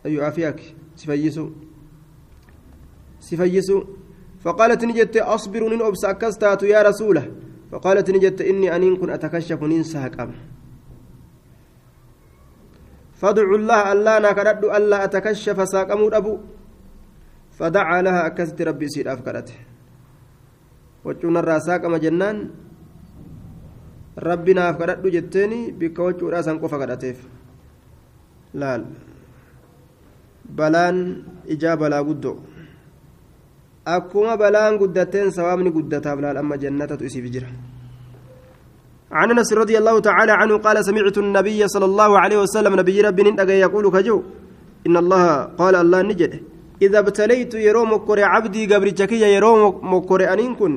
أن 0.06 0.12
يعافيك. 0.12 0.76
سفيسو 0.96 1.50
سفيسو 3.20 3.84
فقالت 4.42 4.86
نجت 4.86 5.18
أصبر 5.18 5.70
نن 5.70 5.82
أبس 5.82 6.06
أكستات 6.06 6.64
يا 6.64 6.82
رسولة. 6.82 7.32
فقالت 7.72 8.12
نجت 8.12 8.42
إني 8.42 8.76
أن 8.76 8.96
كن 8.98 9.10
أتكشف 9.10 9.64
ننساك 9.64 10.20
أبا 10.20 10.53
فادعوا 13.24 13.58
الله 13.60 13.80
ألا 13.92 14.16
نكرد 14.20 14.64
ألا 14.78 14.98
أتكشف 15.08 15.56
ساقمو 15.56 16.12
أبو 16.20 16.34
فدعا 17.56 17.98
لها 18.04 18.22
أكست 18.28 18.60
ربي 18.60 18.88
سيد 18.92 19.08
أفكرته 19.08 19.56
وجونا 21.08 21.40
الراساق 21.40 21.84
جنان. 22.04 22.38
ربنا 24.14 24.62
أفكرت 24.70 25.06
جتني 25.16 25.72
بك 25.80 25.98
وجو 26.00 26.30
راسا 26.30 26.54
قف 26.62 26.74
لال. 28.60 28.84
بلان 30.58 30.98
إجابة 31.50 31.86
لا 31.90 32.00
قدو. 32.08 32.36
akkuma 33.86 34.40
balaan 34.40 34.80
guddateen 34.80 35.28
sawaabni 35.32 35.68
guddataaf 35.72 36.20
laal 36.24 36.38
amma 36.40 36.56
jannatatu 36.56 37.04
isiif 37.04 37.28
jira 37.28 37.52
عن 39.18 39.28
انس 39.32 39.54
رضي 39.62 39.76
الله 39.82 39.96
تعالى 40.08 40.32
عنه 40.42 40.56
قال 40.66 40.78
سمعت 40.86 41.18
النبي 41.18 41.68
صلى 41.74 41.86
الله 41.86 42.12
عليه 42.20 42.38
وسلم 42.44 42.74
نبي 42.82 42.98
ربي 43.02 43.22
ندقى 43.32 43.56
يقول 43.66 43.86
كجو 43.96 44.18
إن 44.88 44.96
الله 45.04 45.26
قال 45.62 45.76
الله 45.84 46.00
نجد 46.10 46.34
إذا 46.86 47.00
ابتليت 47.04 47.54
يروم 47.68 47.94
مكر 47.94 48.18
عبدي 48.34 48.64
قبر 48.72 48.88
جكي 49.00 49.24
يروم 49.36 49.62
مكر 49.94 50.20
أنين 50.34 50.54
كن 50.60 50.74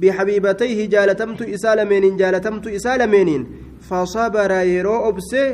بحبيبتيه 0.00 0.78
جالتمت 0.94 1.40
اسالمين 1.54 2.04
جالتمت 2.20 2.66
اسالمين 2.78 3.40
فصبر 3.88 4.50
يرو 4.74 4.96
أبسه 5.08 5.46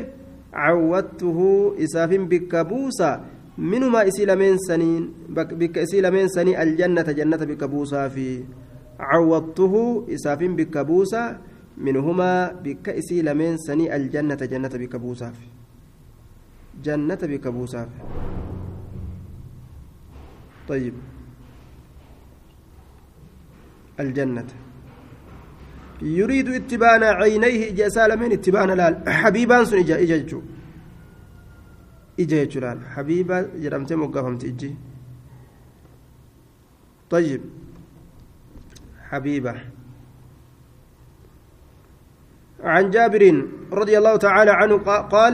عودته 0.53 1.39
إساف 1.83 2.11
بكبوسا 2.31 3.11
منما 3.57 4.07
اسيلمين 4.07 4.57
سنين 4.67 5.03
بك 5.59 5.77
اسيلمين 5.77 6.27
سني؟ 6.27 6.63
الجنة 6.63 7.07
جنة 7.19 7.41
بكبوسا 7.49 8.07
في. 8.07 8.43
عودته 8.99 9.73
إساف 10.13 10.39
بكبوسا 10.57 11.23
منهما 11.81 12.51
بك 12.63 12.89
إسي 12.89 13.21
لمن 13.21 13.57
سني 13.57 13.95
الجنة 13.95 14.35
جنة 14.35 14.73
بك 14.81 14.95
جنة 16.83 17.21
بك 17.21 17.45
طيب. 20.67 20.93
الجنة. 23.99 24.47
يريد 26.01 26.47
اتبان 26.49 27.03
عينيه 27.03 27.71
جسال 27.71 28.19
من 28.19 28.31
اتبان 28.31 28.69
لال. 28.71 29.09
حبيبان 29.09 29.65
سن 29.65 29.77
إجا 29.77 29.95
إجا 30.01 30.15
إجا 32.19 32.43
جلال 32.43 32.77
حبيبا 32.85 33.37
جرمت 33.61 33.93
مقفمت 33.93 34.43
إجي 34.43 34.75
طيب. 37.09 37.41
حبيبة. 39.09 39.80
عن 42.63 42.89
جابر 42.89 43.23
رضي 43.73 43.97
الله 43.97 44.15
تعالى 44.15 44.51
عنه 44.51 44.75
قال 45.15 45.33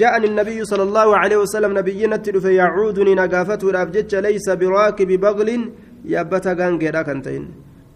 جاءني 0.00 0.26
النبي 0.26 0.64
صلى 0.64 0.82
الله 0.82 1.16
عليه 1.16 1.36
وسلم 1.36 1.78
نبينا 1.78 2.16
في 2.18 2.54
يعودني 2.54 3.14
نقافته 3.14 3.70
الأبجج 3.70 4.14
ليس 4.14 4.46
براكب 4.50 5.08
بغل 5.24 5.50
يبتا 6.04 6.52
غانجيرا 6.58 7.02
كنتين 7.02 7.42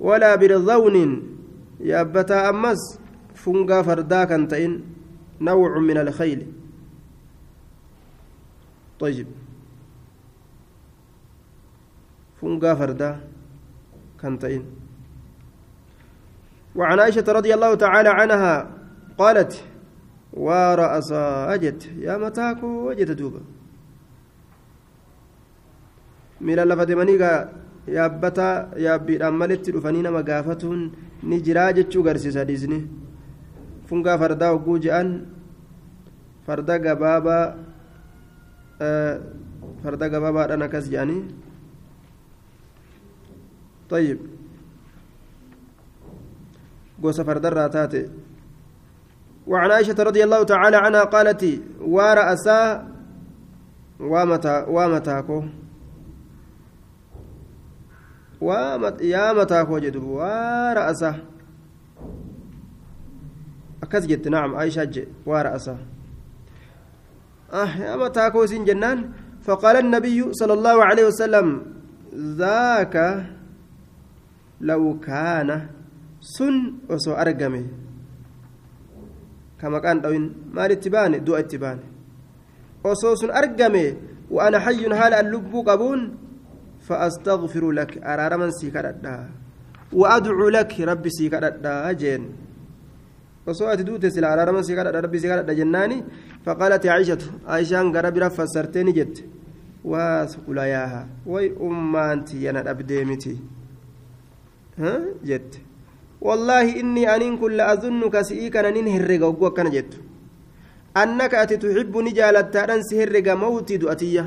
ولا 0.00 0.36
برضون 0.36 0.96
ammas 2.50 2.80
fungaa 3.42 3.82
fardaa 3.86 4.26
kan 4.26 4.48
ta'in 4.50 4.82
nawcu 5.40 5.80
min 5.80 5.96
alkhayli 6.04 6.46
طيب. 8.98 9.26
fardaa 12.42 13.22
kan 14.18 14.34
ta'in 14.42 14.62
وعن 16.78 16.96
عائشة 17.02 17.26
رضي 17.38 17.50
الله 17.54 17.72
تعالى 17.74 18.10
عنها 18.20 18.54
قالت 19.18 19.52
ورأسا 20.32 21.24
أجت 21.54 21.80
يا 22.06 22.14
متاكو 22.22 22.68
وجد 22.88 23.10
دوبا 23.20 23.42
miila 26.40 26.62
lafa 26.64 26.86
deemanii 26.86 27.18
yaabbataa 27.96 28.78
yaabbiidhaan 28.84 29.34
malitti 29.40 29.72
dhufanii 29.74 30.02
nama 30.06 30.22
gaafatuun 30.22 30.82
ni 31.22 31.40
jiraa 31.46 31.72
jechuu 31.78 32.02
garsiisa 32.06 32.44
dhiisni 32.50 32.78
fungaa 33.88 34.18
fardaa 34.22 34.50
hogguu 34.54 34.78
je'an 34.84 35.10
farda 36.46 36.78
gabaabaa 36.86 37.44
farda 39.82 40.12
gabaabaadhaan 40.14 40.66
akkas 40.68 40.90
je'anii 40.94 41.22
طيب 43.88 44.18
فردرها 47.02 47.66
تاتي. 47.68 48.02
وعن 49.46 49.70
عائشة 49.70 49.96
رضي 50.02 50.24
الله 50.24 50.42
تعالى 50.42 50.76
عنها 50.76 51.04
قالت 51.04 51.42
ورأسا 51.80 52.60
ومتى 54.00 54.54
ومتاكو 54.68 55.38
koo 58.38 59.80
jedhu 59.82 60.14
waa 60.14 60.70
ra'asa 60.78 61.10
akkas 63.82 64.06
jette 64.06 64.30
naam 64.30 64.54
aishaa 64.54 64.86
je 64.86 65.02
waa 65.26 65.42
ra'asa 65.42 65.74
yaa 67.82 67.96
mataa 67.98 68.30
koo 68.30 68.44
isin 68.46 68.62
jennaan 68.68 68.98
فقال 69.48 69.76
النبي 69.76 70.20
صلى 70.32 70.52
الله 70.52 70.76
عليه 70.84 71.04
وسلم 71.08 71.46
ذاك 72.36 72.96
لو 74.60 75.00
كان 75.00 75.48
سن 76.36 76.54
وسو 76.90 77.12
أرقمي 77.22 77.64
كما 79.60 79.78
كان 79.84 80.00
دوين 80.00 80.24
مال 80.56 80.72
اتباني 80.72 81.18
دو 81.26 81.34
اتباني 81.40 81.84
وسو 82.84 83.14
سن 83.20 83.30
أرقمي 83.30 83.86
وأنا 84.30 84.58
حي 84.64 84.86
هال 84.86 85.14
اللب 85.14 85.52
قبون 85.68 86.00
فأستغفر 86.86 87.64
لك 87.78 87.92
أرارما 87.98 88.50
سيكردا 88.50 89.16
وأدعو 89.92 90.48
لك 90.48 90.80
ربي 90.80 91.10
سيكردا 91.10 91.92
جين 91.92 92.22
وصوات 93.46 93.80
دوت 93.80 94.06
سلا 94.06 94.32
أرارما 94.32 94.62
سيكردا 94.62 95.00
ربي 95.00 95.18
سيكردا 95.18 95.52
جناني 95.52 95.98
فقالت 96.44 96.86
عائشة 96.86 97.22
عائشة 97.46 97.78
قرب 97.94 98.16
فسرتني 98.36 98.92
جت 98.92 99.16
وسقلاياها 99.84 101.08
وي 101.26 101.56
أمانتي 101.60 102.50
أنا 102.50 102.60
wallaahi 106.20 106.78
inni 106.80 107.06
aniin 107.06 107.38
kun 107.38 107.52
la'azunnuka 107.60 108.24
si'ii 108.24 108.50
kana 108.50 108.70
nin 108.70 108.86
herrega 108.94 109.26
ogguu 109.26 109.46
akkana 109.50 109.70
jettu. 109.70 109.98
Annaka 110.94 111.40
ati 111.40 111.58
tuxibbu 111.62 112.02
ni 112.02 112.12
jaalattaadhan 112.18 112.82
si 112.82 112.96
herrega 113.00 113.36
mawtii 113.36 113.78
du'atiyya 113.82 114.24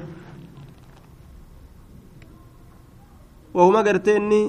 wahuma 3.53 3.83
gartee 3.83 4.15
inni 4.21 4.41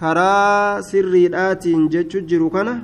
karaa 0.00 0.82
sirriidhaatiin 0.90 1.88
jechu 1.94 2.20
jiru 2.30 2.50
kana 2.56 2.74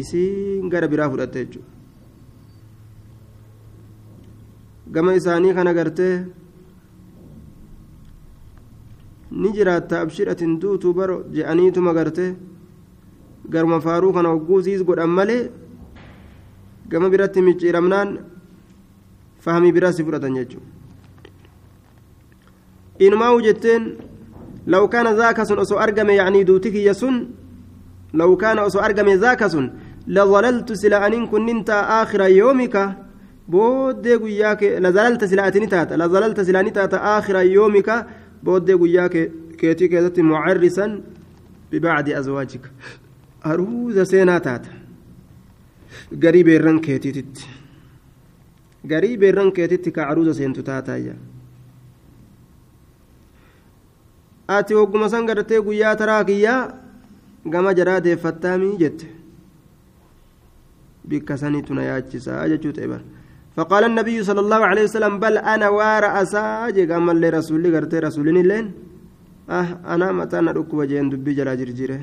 isiin 0.00 0.68
gara 0.72 0.88
biraa 0.92 1.08
fudhatte 1.10 1.38
jechuudha. 1.44 1.68
Gama 4.94 5.14
isaanii 5.14 5.54
kana 5.54 5.72
gartee 5.78 6.14
abshidhatin 9.32 10.58
duutuu 10.60 10.92
baro 10.94 11.24
je'aniituma 11.34 11.92
gartee 11.94 12.36
garuma 13.48 13.80
faaruu 13.80 14.12
kana 14.12 14.28
hogguu 14.28 14.62
siis 14.62 14.82
godhan 14.82 15.10
malee 15.18 15.50
gama 16.88 17.08
biratti 17.10 17.42
micciiramnaan 17.42 18.18
fahamii 19.44 19.72
biraa 19.72 19.92
si 19.92 20.04
fudhatan 20.04 20.34
jechuudha. 20.34 20.80
إنما 23.00 23.28
وجدتين 23.28 23.82
لو 24.66 24.88
كان 24.88 25.06
ذاك 25.16 25.42
سن 25.42 25.58
أسو 25.58 25.78
أرقم 25.78 26.10
يعني 26.10 26.44
دوتك 26.44 26.74
يسن 26.74 27.14
لو 28.14 28.36
كان 28.36 28.58
أسو 28.58 28.78
أرقم 28.78 29.08
ذاك 29.08 29.46
سن 29.46 29.70
لظللت 30.06 30.72
سلا 30.72 31.06
أن 31.06 31.26
كنت 31.26 31.70
آخر 31.70 32.20
يومك 32.20 32.76
بودي 33.48 34.14
قياك 34.14 34.62
لظللت 34.84 35.24
سلا 35.24 35.48
أتنتات 35.48 35.92
لظللت 35.92 36.40
سلا 36.40 36.62
نتات 36.62 36.94
booddee 38.44 38.76
guyyaa 38.76 39.08
keetii 39.08 39.88
keessatti 39.88 40.22
mucarrisan 40.22 41.02
bibacdi 41.70 42.14
azwaajika. 42.14 42.68
Aruuza 43.42 44.04
seenaa 44.04 44.40
taata. 44.40 44.70
Garii 46.18 46.44
beerran 46.44 46.80
keetiititti. 46.80 47.48
Garii 48.86 49.16
beerran 49.16 49.52
keetitti 49.52 49.92
ka 49.92 50.08
aruuza 50.08 50.34
seentu 50.34 50.62
taataayya 50.62 51.14
ati 54.50 54.74
hogguma 54.74 55.08
san 55.08 55.26
gadatee 55.26 55.60
guyyaa 55.62 55.96
taraa 55.96 56.24
kiyyaa 56.24 56.74
gama 57.48 57.74
jaraa 57.74 58.00
deeffattaamii 58.04 58.76
jette. 58.78 59.06
Bikka 61.08 61.36
saniitu 61.36 61.68
tuna 61.68 61.82
yaachisaa 61.82 62.48
jechuu 62.48 62.72
ta'e 62.72 62.88
bara. 62.88 63.19
فقال 63.56 63.82
النبي 63.90 64.16
صلى 64.28 64.40
الله 64.40 64.60
عليه 64.70 64.84
وسلم 64.88 65.14
بل 65.18 65.34
أنا 65.38 65.68
وارأ 65.68 66.22
أساجي 66.22 66.84
قام 66.90 67.10
اللي 67.10 67.28
رسولي 67.36 67.68
قرتي 67.74 67.98
رسولين 67.98 68.36
اللين 68.36 68.66
أه 69.50 69.68
أنا 69.94 70.06
متى 70.18 70.38
ندك 70.46 70.70
وجين 70.74 71.06
دبي 71.12 71.32
جرا 71.38 71.54
جرجيره 71.60 72.00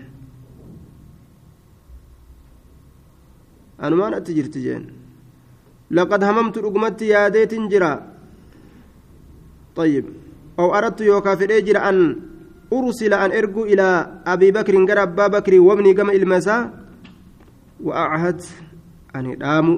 أنا 3.84 3.96
ما 3.96 4.10
نتجر 4.10 4.46
تجين 4.54 4.84
لقد 5.92 6.22
هممت 6.24 6.56
رقمت 6.66 7.02
ياديت 7.02 7.54
جرا 7.72 7.94
طيب 9.80 10.06
أو 10.60 10.68
أردت 10.78 11.02
يوكا 11.02 11.36
في 11.36 11.46
أن 11.90 11.98
أرسل 12.74 13.14
أن 13.14 13.32
أرجو 13.32 13.66
إلى 13.66 13.88
أبي 14.28 14.52
بكر 14.52 14.76
قال 14.88 14.98
أبا 14.98 15.28
بكر 15.28 15.54
وابني 15.60 15.92
قم 15.94 16.10
المساء 16.10 16.62
وأعهد 17.84 18.42
أن 19.16 19.26
يداموا 19.32 19.78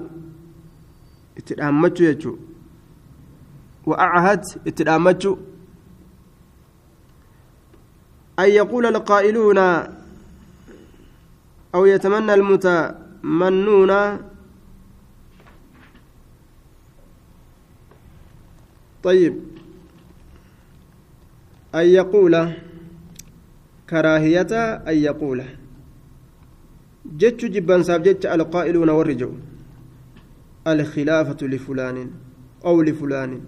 اتدامتشو 1.39 2.03
يجو 2.03 2.33
وأعهد 3.89 4.41
اتدامتشو 4.67 5.33
أن 8.39 8.49
يقول 8.59 8.85
القائلون 8.85 9.57
أو 11.75 11.85
يتمنى 11.85 12.33
المتمنون 12.33 13.91
طيب 19.03 19.33
أن 21.75 21.85
يقول 21.99 22.33
كراهية 23.89 24.53
أن 24.89 24.97
يقول 24.97 25.39
جتش 27.05 27.45
جبان 27.45 27.83
ساب 27.83 28.03
جتش 28.03 28.25
القائلون 28.25 28.89
والرجو 28.89 29.31
الخلافة 30.73 31.47
لفلان 31.47 31.97
أو 32.65 32.81
لفلان 32.81 33.41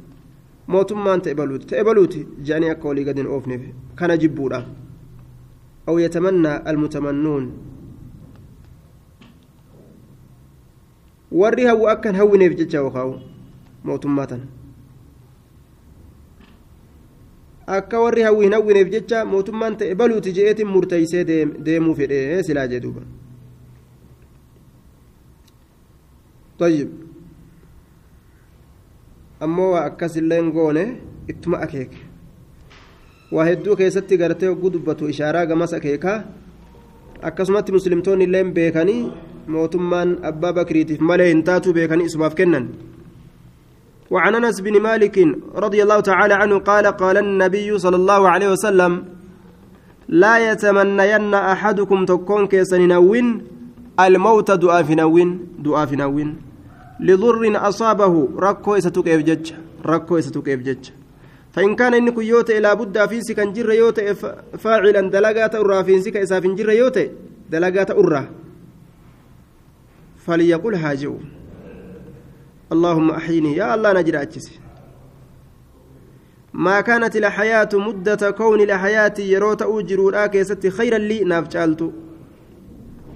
mootummaan 0.72 1.22
ta'ebaluuti 1.22 1.66
ta'ebaluuti 1.68 2.20
jedhanii 2.48 2.70
akka 2.74 2.88
walii 2.88 3.04
gadi 3.04 3.22
hin 3.22 3.30
oofneef 3.36 3.62
kana 4.00 4.18
jibbuudha 4.18 4.60
aw 5.88 5.96
yatamannaa 6.00 6.62
almutamannuun 6.72 7.46
warri 11.32 11.64
hawwu 11.70 11.90
akkan 11.94 12.16
hawwineef 12.16 12.56
jecha 12.62 12.78
yookaa'u 12.78 13.14
mootummaa 13.90 14.28
tana 14.28 14.46
akka 17.80 18.00
warri 18.04 18.22
hawwi 18.28 18.44
hin 18.46 18.54
hawwineef 18.54 18.90
jecha 18.96 19.26
mootummaan 19.34 19.78
ta'e 19.82 19.96
baluuti 19.96 20.32
je'eetiin 20.38 20.68
murteeysee 20.76 21.26
deemuu 21.66 21.96
fedhe 21.96 22.44
silaa 22.44 22.68
jee 22.68 22.80
duuba 22.86 23.02
طيب 26.62 26.90
ammoo 29.42 29.72
waa 29.74 29.86
akkasilleen 29.90 30.52
goone 30.56 30.84
ittuma 31.32 31.58
akeeke 31.66 32.00
waa 33.36 33.46
hedduu 33.50 33.76
keessatti 33.80 34.18
gartee 34.22 34.50
hogguu 34.52 34.70
dubbatu 34.76 35.10
ishaaraa 35.14 35.46
gamas 35.52 35.74
akeekaa 35.78 36.18
akkasumatti 37.30 37.76
muslimtoonni 37.78 38.28
illeen 38.30 38.52
beekanii 38.58 39.02
mootummaan 39.56 40.12
abbaa 40.30 40.54
bakriitiif 40.60 41.02
malee 41.12 41.30
hin 41.32 41.44
taatu 41.50 41.74
beekanii 41.80 42.10
isumaaf 42.12 42.36
kennan 42.42 42.68
وعن 44.14 44.36
انس 44.36 44.58
بن 44.62 44.76
مالك 44.88 45.16
رضي 45.56 45.80
الله 45.84 46.00
تعالى 46.00 46.34
عنه 46.34 46.56
قال 46.60 46.86
قال 47.02 47.18
النبي 47.18 47.70
صلى 47.80 47.96
الله 47.96 48.22
عليه 48.30 48.50
وسلم 48.52 48.92
لا 50.24 50.52
يتمنين 50.52 51.34
أحدكم 51.34 52.00
تكون 52.06 52.48
كيسن 52.52 52.82
نوين 52.88 53.28
الموت 54.00 54.52
دعاء 54.52 54.84
في 54.84 54.96
نوين 54.96 55.30
دعاء 55.64 55.86
في 55.86 55.96
نوين 55.96 56.51
لضر 57.02 57.68
أصابه 57.70 58.30
ركو 58.38 58.76
إستوك 58.76 59.08
إفجج 59.08 59.52
ركو 59.86 60.18
إستوك 60.18 60.50
إفجج 60.50 60.90
فإن 61.52 61.76
كان 61.76 61.94
إنك 61.94 62.18
يوتي 62.18 62.60
لابد 62.60 63.06
في 63.06 63.22
سكن 63.22 63.54
جر 63.54 63.72
يوتي 63.72 64.14
فاعلا 64.58 65.02
دلقات 65.10 65.56
أرى 65.56 65.84
في 65.84 66.02
سكن 66.02 66.22
إساف 66.22 66.44
جر 66.44 66.70
يوتي 66.70 67.12
دلقات 67.50 67.92
أرى 67.92 68.30
فليقول 70.26 70.76
هاجئ 70.76 71.12
اللهم 72.72 73.12
أحيني 73.12 73.56
يا 73.56 73.76
الله 73.76 73.94
نجر 73.94 74.22
أجسي. 74.22 74.60
ما 76.54 76.82
كانت 76.82 77.16
الحياة 77.16 77.70
مدة 77.74 78.32
كون 78.32 78.62
الحياة 78.62 79.14
يروت 79.20 79.62
أوجر 79.62 80.28
كيست 80.28 80.68
خيرا 80.68 80.98
لي 80.98 81.24
نافجالت 81.24 81.92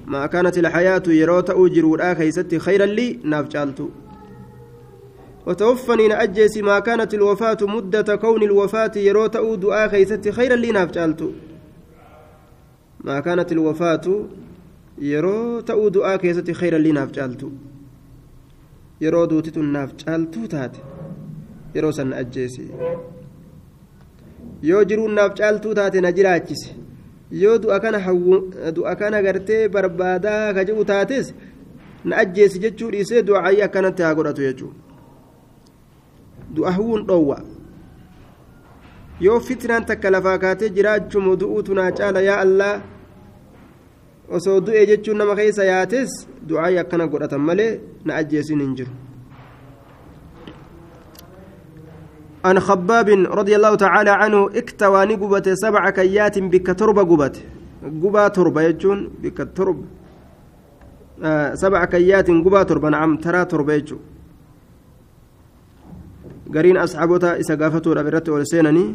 ما 0.08 0.26
كانت 0.26 0.58
الحياة 0.58 1.04
يروت 1.08 1.50
أوجر 1.50 2.14
كيست 2.14 2.56
خيرا 2.56 2.86
لي 2.86 3.20
نافجالت 3.24 3.90
وتوفني 5.48 6.08
نأجس 6.08 6.58
ما 6.58 6.80
كانت 6.80 7.14
الوفاة 7.14 7.58
مدة 7.62 8.16
كون 8.16 8.44
الوفاة 8.44 8.92
يروت 8.96 9.36
أود 9.36 9.66
كيست 9.92 10.30
خيرا 10.30 10.56
لي 10.56 10.72
نافجالت 10.72 11.32
ما 13.04 13.20
كانت 13.20 13.52
الوفاة 13.52 14.26
يروت 14.98 15.70
أود 15.70 16.16
كيست 16.16 16.52
خيرا 16.52 16.78
لي 16.78 16.92
نافجالت 16.92 17.46
yeroo 19.04 19.28
duutituun 19.30 19.72
naaf 19.76 19.90
caaltuu 20.02 20.48
taate 20.48 20.80
yeroo 21.74 21.92
san 21.98 22.14
ajjeesi 22.20 22.72
yoo 24.70 24.84
jiruun 24.92 25.14
naaf 25.20 25.34
caaltuu 25.40 25.74
yoo 27.32 27.58
du'a 27.58 27.80
kana 27.80 28.00
du'a 28.72 28.96
kana 28.96 29.22
gartee 29.22 29.68
barbaadaa 29.68 30.54
ka 30.54 30.64
jedhu 30.66 30.86
taates 30.86 31.34
na 32.06 32.18
ajjeesi 32.18 32.60
jechuu 32.60 32.92
dhiisee 32.92 33.22
du'aayii 33.24 33.62
akkanatti 33.68 34.04
haa 34.04 34.16
godhatu 34.16 34.42
jechuudha 34.42 34.76
du'a 36.56 36.72
hawwuun 36.72 37.06
dhoowwa. 37.08 37.38
Yoo 39.20 39.40
fitnaan 39.40 39.86
takka 39.86 40.10
lafaa 40.12 40.38
kaatee 40.38 40.70
jiraachumu 40.70 41.36
du'uutu 41.40 41.74
naa 41.74 41.92
caala 41.92 42.22
yaa 42.22 42.40
allaa 42.46 42.82
osoo 44.30 44.60
du'e 44.62 44.86
jechuun 44.90 45.18
nama 45.18 45.36
keessa 45.36 45.64
yaates 45.66 46.12
du'aayii 46.48 46.80
akkana 46.84 47.08
godhatan 47.08 47.42
malee 47.42 47.80
na 48.06 48.16
ajjeesin 48.16 48.60
hin 48.62 48.76
jiru 48.76 48.92
عن 52.46 52.56
خباب 52.68 53.10
رضي 53.40 53.54
الله 53.58 53.74
تعالى 53.86 54.14
عنه 54.22 54.40
اكتوى 54.62 55.02
نقبة 55.06 55.48
سبع 55.64 55.84
كيات 55.98 56.36
بك 56.54 56.68
تربة 56.80 57.04
قبت. 57.12 57.36
قبا 58.04 58.24
تربة 58.36 58.62
يجون 58.62 59.00
بك 59.22 59.40
ترب. 59.56 59.80
آه 61.24 61.50
سبع 61.64 61.82
كيات 61.94 62.28
قبا 62.46 62.62
تربة 62.70 62.90
نعم 62.90 63.12
ترى 63.24 63.42
تربة 63.52 63.74
يجون. 63.74 64.02
قرين 66.56 66.78
أصحابتا 66.78 67.40
إسقافتوا 67.42 67.94
ربرت 67.98 68.30
ولسينني 68.30 68.86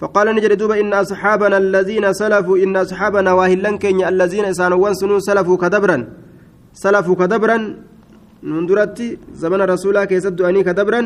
فقال 0.00 0.26
نجد 0.36 0.52
دوبا 0.60 0.80
إن 0.80 0.92
أصحابنا 0.92 1.56
الذين 1.64 2.04
سلفوا 2.20 2.58
إن 2.64 2.76
أصحابنا 2.84 3.30
واهلن 3.38 3.76
كينيا 3.82 4.08
الذين 4.08 4.44
إسانوا 4.52 4.92
سنو 5.00 5.18
سلفوا 5.28 5.56
كدبرا. 5.62 5.98
سلفوا 6.82 7.16
كدبرا. 7.20 7.58
من 8.42 8.66
درتي 8.66 9.18
زمن 9.42 9.60
رسولا 9.72 10.04
كيسد 10.10 10.40
أني 10.40 10.62
كدبرا. 10.68 11.00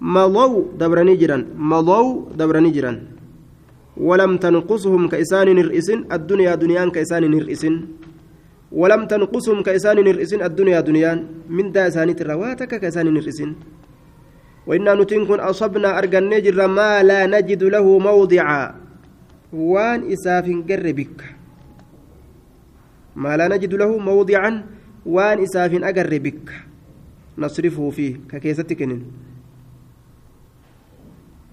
مضوا 0.00 0.78
دبرني 0.80 1.14
جرا 1.16 1.38
مضوا 1.58 2.32
دبرني 2.38 2.70
جرا 2.70 2.92
ولم 3.98 4.32
تنقصهم 4.36 5.08
كإسان 5.08 5.48
نرئسن 5.58 5.98
الدنيا 6.12 6.54
دنيان 6.54 6.88
كإسان 6.90 7.22
نرئسن 7.30 7.74
ولم 8.72 9.02
تنقصهم 9.10 9.58
كإسان 9.66 9.96
نرئسن 10.06 10.40
الدنيا 10.42 10.80
دنيان. 10.80 11.18
من 11.50 11.72
دا 11.72 11.88
إساني 11.88 12.14
ترواتك 12.14 12.68
كإسان 12.78 13.06
نرئسن 13.14 13.50
وإنا 14.66 14.94
نتنكن 14.94 15.40
أصبنا 15.40 15.98
أرجن 15.98 16.30
جرا 16.44 16.66
ما 16.66 17.02
لا 17.02 17.26
نجد 17.26 17.62
له 17.64 17.86
موضعا. 17.98 18.74
وان 19.52 20.12
إساف 20.12 20.44
قربك 20.68 21.18
ما 23.16 23.32
لا 23.36 23.48
نجد 23.48 23.72
له 23.74 23.90
موضعا 23.98 24.52
وان 25.08 25.36
إساف 25.42 25.72
أقربك 25.72 26.46
نصرفه 27.38 27.90
فيه 27.90 28.12
ككيستك 28.30 28.80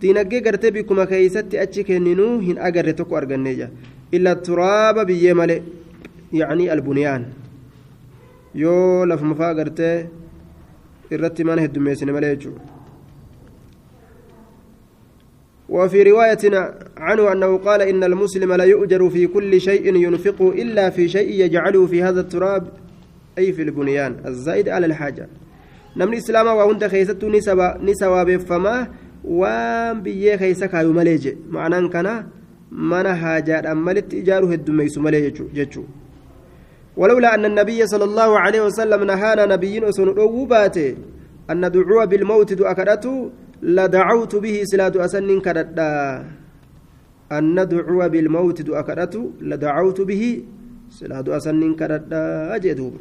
diinaggee 0.01 0.41
gartee 0.41 0.71
bikkuma 0.71 1.05
keeysatti 1.11 1.59
achi 1.63 1.83
kenninuu 1.89 2.39
hin 2.47 2.61
agarre 2.69 2.93
tokko 2.99 3.17
arganneeja 3.21 3.69
illa 4.11 4.35
turaaba 4.47 5.05
biyyee 5.05 5.33
male 5.41 5.57
yacnii 6.41 6.69
albunyaan 6.75 7.25
yoo 8.63 9.05
lafuma 9.11 9.35
faa 9.41 9.53
gartee 9.59 9.97
irratti 11.17 11.43
mana 11.43 11.67
heddummeessine 11.67 12.11
malee 12.17 12.35
jechuudha 12.35 12.75
وفي 15.69 16.03
رواية 16.03 16.37
عنه 16.97 17.31
أنه 17.31 17.57
قال 17.57 17.81
إن 17.81 18.03
المسلم 18.03 18.53
لا 18.53 18.63
يؤجر 18.63 19.09
في 19.09 19.27
كل 19.27 19.61
شيء 19.61 19.95
ينفقه 19.95 20.49
إلا 20.49 20.89
في 20.89 21.09
شيء 21.09 21.29
يجعله 21.45 21.87
في 21.87 22.03
هذا 22.03 22.21
التراب 22.21 22.67
أي 23.37 23.53
في 23.53 23.61
البنيان 23.61 24.15
الزائد 24.25 24.69
على 24.69 24.85
الحاجة 24.85 25.27
نمن 25.97 26.13
الإسلام 26.13 26.47
وهند 26.47 26.87
خيست 26.87 27.23
نسوا 27.81 28.23
بفما 28.23 28.87
waan 29.27 30.01
biyyee 30.05 30.37
keeysa 30.37 30.67
kaayu 30.67 30.93
malee 30.93 31.17
je 31.17 31.37
ma'anaan 31.49 31.89
kana 31.89 32.13
mana 32.69 33.15
haajaadhaan 33.21 33.77
malitti 33.77 34.19
ijaaruu 34.23 34.49
heddummeeysu 34.53 35.01
malee 35.01 35.31
jechuu 35.59 35.87
ولولا 36.97 37.35
أن 37.35 37.45
النبي 37.45 37.87
صلى 37.87 38.03
الله 38.03 38.39
عليه 38.39 38.61
وسلم 38.71 39.03
نهانا 39.03 39.45
نبيين 39.45 39.83
أسن 39.83 40.07
أوباته 40.17 40.95
أن 41.51 41.65
ندعو 41.65 42.05
بالموت 42.07 42.53
دعكرته 42.53 43.31
لدعوت 43.61 44.33
به 44.35 44.55
سلاد 44.63 44.97
أسن 44.97 45.39
كردا 45.45 45.91
أن 47.31 47.43
ندعو 47.59 48.09
بالموت 48.09 48.61
دعكرته 48.61 49.31
لدعوت 49.41 49.99
به 50.01 50.23
سلاد 50.89 51.29
أسن 51.29 51.61
كردا 51.75 52.55
أجدوب 52.55 52.93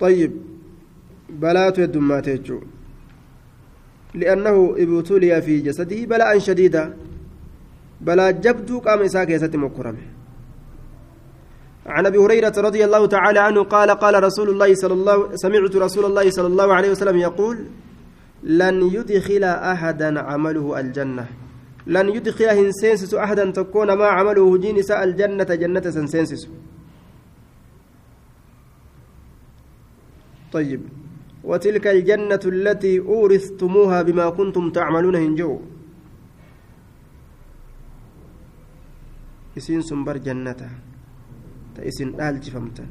طيب 0.00 0.32
بلاatu 1.42 1.80
heddummaate 1.80 2.38
jechuu 2.38 2.62
li'annahu 4.14 4.76
ibtuliya 4.84 5.42
fi 5.42 5.62
jasadihi 5.62 6.06
bala'an 6.06 6.40
shadiida 6.40 6.82
balaa 8.00 8.32
jabduu 8.32 8.80
qaama 8.80 9.04
isaa 9.04 9.26
keessatti 9.26 9.58
mokkorame 9.58 10.20
عن 11.86 12.06
أبي 12.06 12.18
هريرة 12.18 12.52
رضي 12.58 12.84
الله 12.84 13.06
تعالى 13.06 13.38
عنه 13.38 13.62
قال 13.64 13.90
قال 13.90 14.22
رسول 14.22 14.48
الله 14.48 14.74
صلى 14.74 14.94
الله 14.94 15.16
سمعت 15.34 15.76
رسول 15.76 16.04
الله 16.04 16.30
صلى 16.30 16.46
الله 16.46 16.74
عليه 16.74 16.90
وسلم 16.90 17.16
يقول 17.16 17.56
لن 18.42 18.76
يدخل 18.94 19.44
أحدا 19.44 20.20
عمله 20.20 20.80
الجنة. 20.80 21.26
لن 21.86 22.08
يدخل 22.08 22.44
هنسنسس 22.44 23.14
أحدا 23.14 23.50
تكون 23.50 23.92
ما 23.92 24.06
عمله 24.06 24.58
جنس 24.58 24.90
الجنة 24.90 25.44
جنة 25.44 25.80
سنسنسس 25.90 26.48
طيب. 30.52 30.99
وتلك 31.44 31.86
الجنة 31.86 32.44
التي 32.46 32.94
أورثتموها 33.00 33.98
بما 34.02 34.26
كنتم 34.30 34.64
تعملون 34.70 35.16
هنجو 35.16 35.52
bar 40.06 40.16
jannata 40.22 40.68
ta 41.74 41.80
isin 41.84 42.16
dhaalchifamtan 42.16 42.88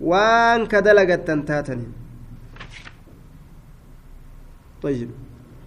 waan 0.00 0.66
ka 0.66 0.80
dalagattan 0.80 1.44
taatanin 1.46 1.92
طيب. 4.82 5.10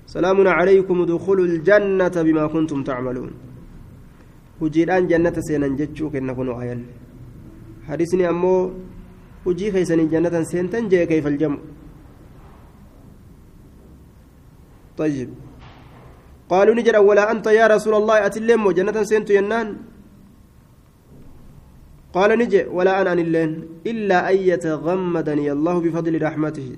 سلام 0.08 0.48
عليكم 0.48 0.98
دخول 1.04 1.40
الجنة 1.50 2.16
بما 2.28 2.48
كنتم 2.48 2.80
تعملون. 2.84 3.32
هجيران 4.62 5.04
جنة 5.12 5.36
سينان 5.48 5.76
جتشو 5.76 6.10
كنا 6.16 6.34
كنوا 6.34 6.62
آيان. 6.62 6.82
حديثني 7.88 8.30
أمو 8.30 8.72
هجي 9.48 9.72
خيسان 9.72 10.08
جنة 10.08 10.44
سينتن 10.44 10.88
جي 10.88 11.06
كيف 11.12 11.28
طيب. 14.98 15.30
قالوا 16.50 16.76
نجر 16.76 17.00
ولا 17.00 17.32
أنت 17.32 17.48
يا 17.48 17.68
رسول 17.68 17.94
الله؟ 17.96 18.26
أتلم 18.26 18.72
جنة 18.72 19.04
سنت 19.04 19.30
ينان. 19.30 19.78
قال 22.14 22.40
نجي 22.40 22.68
ولا 22.68 23.02
أنا 23.02 23.14
اللين 23.14 23.52
إلا 23.88 24.32
أن 24.32 24.38
يتغمدني 24.38 25.52
الله 25.52 25.76
بفضل 25.80 26.22
رحمته. 26.22 26.70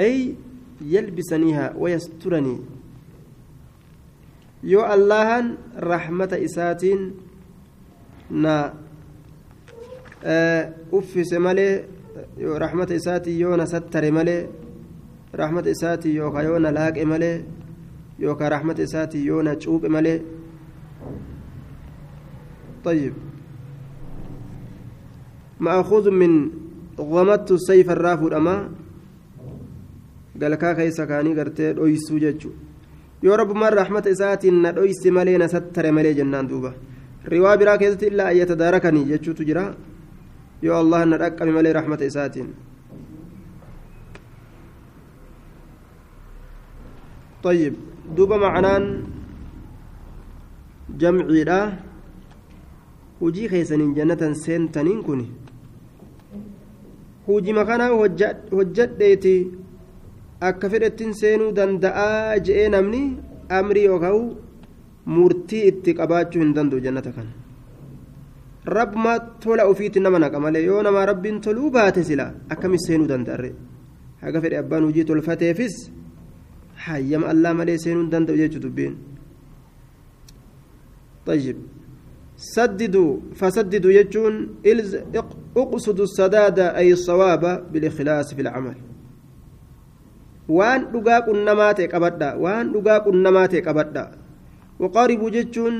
أي 0.00 0.34
يلبسنيها 0.82 1.74
ويسترني. 1.78 2.56
يو 4.64 4.80
الله 4.94 5.28
رحمة 5.78 6.32
إساتين 6.32 7.00
نا 8.30 8.74
أفس 10.92 11.32
مالي 11.32 11.84
رحمة 12.40 12.88
إساتي 12.90 13.38
يونا 13.40 13.64
ستر 13.64 14.10
مالي 14.10 14.48
rahmata 15.40 15.70
isaatii 15.70 16.16
yookaan 16.16 16.46
yoo 16.46 16.58
na 16.58 16.70
laaqe 16.78 17.04
malee 17.04 17.36
yookaan 18.18 18.50
rahmata 18.56 18.82
isaatii 18.82 19.26
yoo 19.26 19.42
na 19.42 19.56
cuuphe 19.56 19.88
malee 19.88 20.20
طيب 22.84 23.12
مأخوذ 25.60 26.10
من 26.10 26.50
غمدت 27.00 27.50
السيف 27.52 27.90
الرافد 27.90 28.32
أما 28.32 28.68
galkaa 30.40 30.74
keessa 30.74 31.06
kaanii 31.06 31.34
gartee 31.34 31.72
dhoysuu 31.76 32.18
jechuudha 32.18 32.58
yoo 33.22 33.36
rabbumaan 33.36 33.72
rahmata 33.72 34.10
isaatiin 34.10 34.62
na 34.62 34.72
dhoysi 34.76 35.10
malee 35.10 35.38
na 35.38 35.48
sattare 35.48 35.90
malee 35.92 36.14
jennaan 36.14 36.48
duuba 36.48 36.72
riwaa 37.24 37.56
biraa 37.56 37.78
keessatti 37.78 38.06
illaa 38.12 38.26
ayyata 38.32 38.56
daarakanii 38.62 39.04
jechuutu 39.12 39.44
jira 39.48 39.64
yoo 40.62 40.76
allah 40.82 41.06
na 41.06 41.16
dhaqqame 41.22 41.52
طيب 47.43 47.73
دوبا 48.15 48.37
معنان 48.37 48.83
جمعي 50.99 51.43
لا 51.43 51.59
hujii 53.19 53.49
keessaniin 53.51 53.95
jannatan 53.95 54.35
seentaniin 54.35 55.03
kun 55.03 55.21
hujima 57.27 57.65
kana 57.69 57.87
hojjadheeti 58.57 59.33
akka 60.49 60.69
fedhettiin 60.71 61.13
seenuu 61.21 61.49
danda'aa 61.57 62.37
je'ee 62.47 62.69
namni 62.75 63.01
amrii 63.59 63.85
yookaan 63.89 64.21
murtii 65.15 65.63
itti 65.71 65.97
qabaachuu 65.99 66.41
hin 66.43 66.55
danda'u 66.57 66.79
jannata 66.85 67.11
kana 67.17 67.31
rabbuma 68.77 69.13
tola 69.43 69.63
ofiitti 69.71 69.99
nama 70.05 70.19
naqa 70.23 70.39
malee 70.45 70.63
yoo 70.69 70.81
nama 70.87 71.05
rabbiin 71.11 71.41
toluu 71.45 71.71
baate 71.75 72.03
sila 72.09 72.31
akkami 72.55 72.79
seenuu 72.85 73.07
danda'arre 73.11 73.51
haga 74.23 74.41
fedhe 74.43 74.57
abbaan 74.63 74.87
hojii 74.87 75.05
tolfateefis 75.11 75.75
Malee 77.60 77.78
seenuu 77.78 78.02
hin 78.02 78.10
danda'u 78.10 78.36
jechuu 78.36 78.64
dubbiin 78.68 78.94
طيب 81.26 81.56
سددوا 82.36 83.12
فسددوا 83.34 83.92
يجون 83.92 84.34
اقصدوا 85.56 86.04
السداد 86.04 86.58
أي 86.58 86.92
الصواب 86.92 87.72
بالإخلاص 87.72 88.34
في 88.34 88.42
العمل 88.42 88.76
qabadha 91.88 92.36
waan 92.36 92.72
dhugaa 92.72 93.00
qunnamaa 93.00 93.48
ta'e 93.48 93.62
qabadha 93.64 94.02
waqaaribuu 94.82 95.30
jechuun 95.36 95.76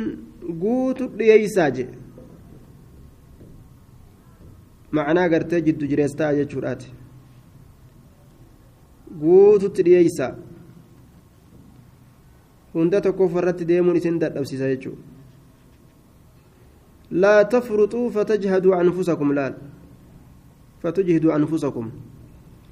guutu 0.63 1.09
dhiyeeysaa 1.19 1.71
je 1.77 1.85
macnaa 4.97 5.29
gartee 5.29 5.61
jiddu 5.67 5.91
jireessa 5.91 6.19
ta'a 6.21 6.39
jechuudhaati 6.41 6.89
guututti 9.21 9.87
dhiyeeysaa 9.89 10.33
tokkoof 13.01 13.37
irratti 13.37 13.65
deemuun 13.69 13.97
isin 13.97 14.19
dadhabsiisa 14.19 14.69
jechuudha 14.69 15.15
لا 17.15 17.43
تفرطوا 17.43 18.11
فتجهدوا 18.11 18.81
أنفسكم 18.81 19.33
لا 19.33 19.55
فتجهدوا 20.83 21.37
أنفسكم 21.37 21.91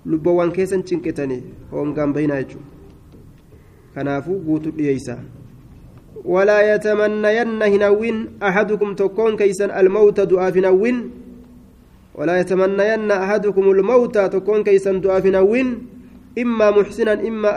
lubboowwan 0.02 0.50
keessan 0.50 0.82
cinqitanii 0.82 1.70
hoongaan 1.70 2.12
bahinaa 2.12 2.42
jechuudha 2.42 2.66
kanaafuu 3.94 4.38
guutu 4.46 4.70
dhiyeeysa 4.78 5.14
walaa 6.24 6.62
yatamannayanna 6.62 7.66
hin 7.66 7.82
hawwin 7.86 8.18
ahadukum 8.40 8.96
tokkoon 8.98 9.36
keeysan 9.36 9.70
almawta 9.70 10.26
du'aaf 10.26 10.58
hin 10.58 10.64
hawwin 10.64 10.98
walaa 12.18 12.36
yatamannayanna 12.42 13.20
ahadukum 13.26 13.70
almawta 13.74 14.28
tokkoon 14.28 14.64
keeysan 14.64 14.98
du'aaf 15.02 15.24
hin 15.24 15.38
hawwin 15.38 15.70
immaa 16.34 16.72
muxsinan 16.72 17.26
immaa 17.30 17.54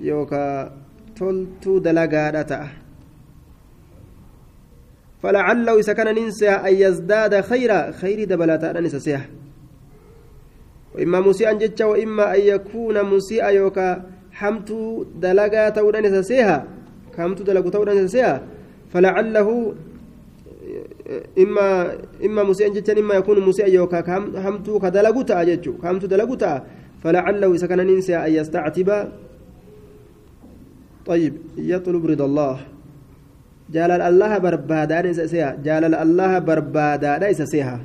an 0.00 0.06
yakuuna 0.06 0.08
muxsinaa 0.08 0.08
yookaa 0.08 0.70
toltuu 1.14 1.80
dalagaadha 1.80 2.44
ta'a 2.44 2.68
فلعله 5.22 5.82
كان 5.82 6.14
ننسى 6.14 6.48
أن 6.48 6.74
يزداد 6.74 7.40
خيرا 7.40 7.90
خير 7.90 8.24
دبلتا 8.24 8.72
ننسى 8.72 8.98
سيها 8.98 9.28
وإما 10.94 11.20
مسيئا 11.20 11.52
جتشا 11.52 11.84
وإما 11.84 12.34
أن 12.34 12.40
يكون 12.40 13.04
مسيئا 13.04 13.48
يوكا 13.48 14.02
حمت 14.32 14.70
دلقا 15.20 15.68
تودا 15.68 16.00
نسسيها 16.00 16.64
كامت 17.16 17.42
دلقا 17.42 17.70
تودا 17.70 17.94
نسسيها 17.94 18.42
فلعله 18.92 19.74
إما 21.38 21.68
إما 22.24 22.42
مسيئا 22.42 22.68
جتشا 22.68 22.98
إما 22.98 23.14
يكون 23.14 23.40
مسيئا 23.40 23.68
يوكا 23.68 24.02
حمت 24.44 24.68
كدلقتا 24.82 25.44
جتشو 25.44 25.72
كامت 25.82 26.04
دلقتا 26.04 26.52
فلعله 27.04 27.58
كان 27.70 27.86
ننسى 27.86 28.16
أن 28.16 28.32
يستعتب 28.32 28.88
طيب 31.06 31.34
يطلب 31.56 32.06
رضا 32.06 32.24
الله. 32.24 32.56
جلال 33.74 34.00
الله 34.10 34.32
بربادان 34.44 35.06
إسسيها 35.14 35.50
جلال 35.66 35.94
الله 35.94 36.32
بربادان 36.38 37.22
إسسيها 37.22 37.76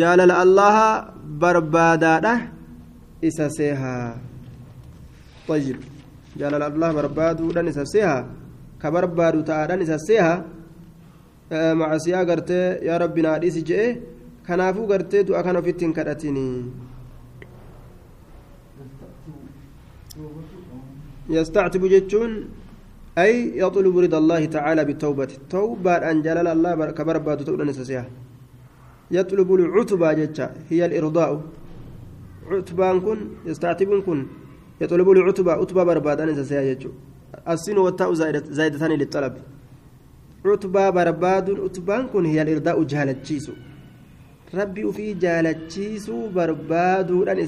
جلال 0.00 0.30
الله 0.44 0.76
بربادان 1.40 2.26
إسسيها 3.24 3.96
طيب 5.48 5.76
جلال 6.40 6.62
الله 6.70 6.90
بربادان 6.98 7.66
إسسيها 7.72 8.18
كبربادو 8.82 9.40
تعالان 9.40 9.80
إسسيها 9.82 10.34
مع 11.80 11.88
سيا 12.04 12.20
قرتي 12.28 12.62
يا 12.88 12.94
ربي 13.02 13.20
ناديس 13.24 13.56
جئ 13.68 13.82
كنافو 14.46 14.82
قرتي 14.90 15.22
دعا 15.22 15.40
كانوا 15.46 15.64
في 15.64 15.70
التنكرتني 15.70 16.48
يستعتب 21.30 21.82
جتشون 21.86 22.30
أي 23.18 23.58
يطلب 23.58 23.98
رضا 23.98 24.18
الله 24.18 24.44
تعالى 24.44 24.84
بالتوبة. 24.84 25.28
توبة 25.50 25.94
أن 26.10 26.22
جلال 26.22 26.46
الله 26.46 26.90
كبرباد 26.90 27.44
تؤدى 27.44 27.64
نسسيها 27.64 28.06
يطلب 29.10 29.54
العتبة 29.54 30.12
جتشا 30.12 30.46
هي 30.70 30.86
الإرضاء. 30.86 31.30
عتبان 32.50 33.00
كن 33.00 33.18
يستعتب 33.46 33.90
كن. 34.06 34.26
يطلب 34.80 35.10
العتبة 35.10 35.52
عتبة 35.52 35.82
برباد 35.84 36.20
نسسيها 36.20 36.62
جتشو. 36.72 36.90
السين 37.48 37.78
والتاء 37.78 38.12
زائدتان 38.58 38.92
للطلب. 38.92 39.34
عتبة 40.46 40.90
برباد 40.90 41.50
عتبان 41.50 42.06
كن 42.12 42.24
هي 42.24 42.42
الإرضاء 42.42 42.82
جهالتشيسو 42.82 43.52
ربي 44.54 44.84
وفي 44.84 45.14
جهالتشيسو 45.14 46.28
برباد 46.28 47.10
أن 47.10 47.38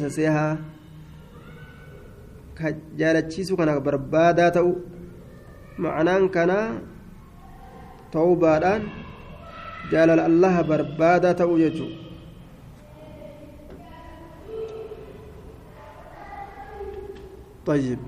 نسسيها 2.61 2.79
جهالتشيسو 2.99 3.57
كان 3.57 3.79
بربادا 3.83 4.49
تؤ 4.49 4.75
ma'anaan 5.79 6.27
kana 6.35 6.83
tawbaadhaan 8.11 8.83
jaalala 9.95 10.27
allaha 10.27 10.61
barbaadaa 10.71 11.39
ta'uu 11.39 11.59
jechuu 11.63 11.91
طيب 17.69 18.01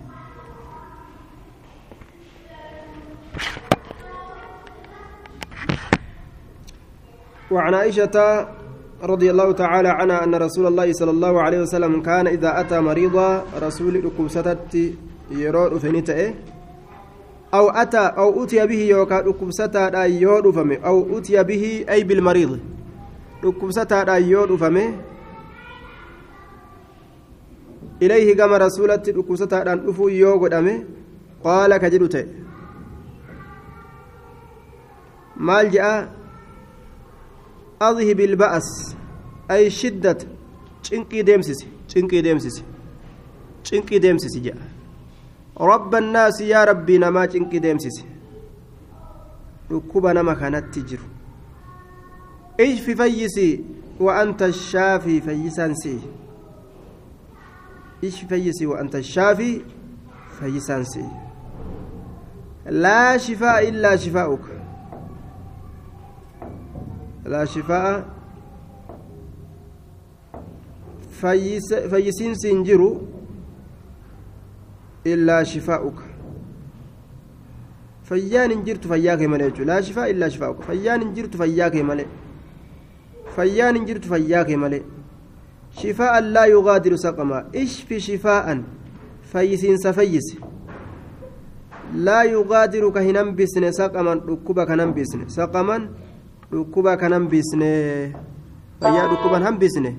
وعن 7.51 7.75
عائشة 7.75 8.17
رضي 9.03 9.31
الله 9.31 9.53
تعالى 9.53 9.89
عنها 9.89 10.25
أن 10.25 10.35
رسول 10.35 10.67
الله 10.67 10.93
صلى 10.93 11.11
الله 11.11 11.43
عليه 11.43 11.61
وسلم 11.61 12.03
كان 12.03 12.27
إذا 12.27 12.61
أتى 12.61 12.81
مريضا 12.81 13.45
رسول 13.63 13.95
لكم 14.05 14.29
ستت 14.29 14.75
يرون 15.31 15.79
فنيته 15.79 16.35
أو 17.55 17.71
أتى 17.71 17.99
أو 17.99 18.45
أتي 18.45 18.67
به 18.67 18.83
يوكا 18.83 19.21
ركبستا 19.21 20.05
يود 20.05 20.51
فمي 20.51 20.77
أو 20.77 21.19
أتي 21.19 21.43
به 21.43 21.85
أي 21.91 22.05
بالمريض 22.05 22.59
ركبستا 23.45 24.17
يود 24.17 24.55
فمي 24.55 24.95
إليه 28.03 28.37
كما 28.37 28.57
رسولة 28.57 29.03
ركبستا 29.09 29.63
رفو 29.63 30.09
يوغد 30.09 30.55
أمي 30.55 30.85
قال 31.45 31.77
كجدت 31.77 32.29
مال 35.37 35.71
جاء 35.71 36.20
أذهب 37.83 38.21
البأس 38.21 38.97
أي 39.51 39.71
شدة. 39.71 40.19
چنقي 40.83 41.23
ديمسس 41.23 41.65
چنقي 41.89 42.21
ديمسس 42.21 42.63
چنقي 43.65 43.99
ديمسس 43.99 44.37
جاء. 44.39 44.57
رب 45.61 45.95
الناس 45.95 46.41
يا 46.41 46.65
ربي 46.65 46.99
نما 46.99 47.27
cinqi 47.27 47.61
deemsise 47.61 48.05
dhukkuba 49.71 50.15
nama 50.15 50.35
kanatti 50.35 50.83
jiru 50.83 51.05
ishfi 52.59 52.97
fayyisi 52.97 53.61
وأنت 54.01 54.43
الشافي 54.43 55.21
فيسانسي 55.21 55.99
ishfi 58.03 58.27
fayyisi 58.27 58.67
وأنت 58.67 58.97
الشافي 58.97 59.61
فيسانسي 60.41 61.05
لا 62.67 63.17
شفاء 63.17 63.69
إلا 63.69 63.97
شفاؤك. 63.97 64.60
laa 67.31 67.47
shifaa'a 67.47 67.95
fayyisiinsi 71.91 72.49
hin 72.49 72.65
jiru 72.65 72.89
illaa 75.05 75.45
shifaa'uka. 75.45 76.03
Fayyaan 78.11 78.51
hin 78.51 78.65
jirtu 78.65 78.89
fayyaa 78.89 79.17
kee 79.17 79.29
malee 79.29 79.51
jechuudha. 79.51 79.73
Laa 79.75 79.83
shifaa 79.83 80.07
illaa 80.15 80.31
shifaa'uka. 80.31 80.63
Fayyaan 80.71 81.01
hin 81.05 81.15
jirtu 81.15 81.39
fayyaa 81.39 81.71
kee 81.71 81.83
malee. 81.83 82.07
Fayyaan 83.37 83.75
hin 83.77 83.87
jirtu 83.87 84.09
fayyaa 84.09 84.45
kee 84.45 84.57
malee. 84.57 84.83
Shifaa'an 85.81 86.33
laa 86.35 86.47
yugaadiru 86.53 86.99
saqamaa 86.99 87.45
ishfi 87.65 88.01
shifaa'an 88.01 88.65
fayyisiinsa 89.33 89.93
fayyise. 89.93 90.37
Laa 91.95 92.25
yugaadiru 92.25 92.93
ka 92.93 93.01
hin 93.01 93.17
hambisne 93.17 93.73
saqaman 93.73 94.21
dhukkuba 94.27 94.67
kan 94.67 94.81
hambisne. 94.81 95.29
Saqaman 95.29 95.89
dhukkuba 96.53 96.97
kan 96.97 97.13
hambisne 97.13 97.73
fayyaa 98.81 99.09
dhukkuban 99.09 99.43
hambisne 99.43 99.97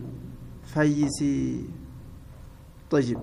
fayyisii 0.73 1.65
طيب 2.91 3.19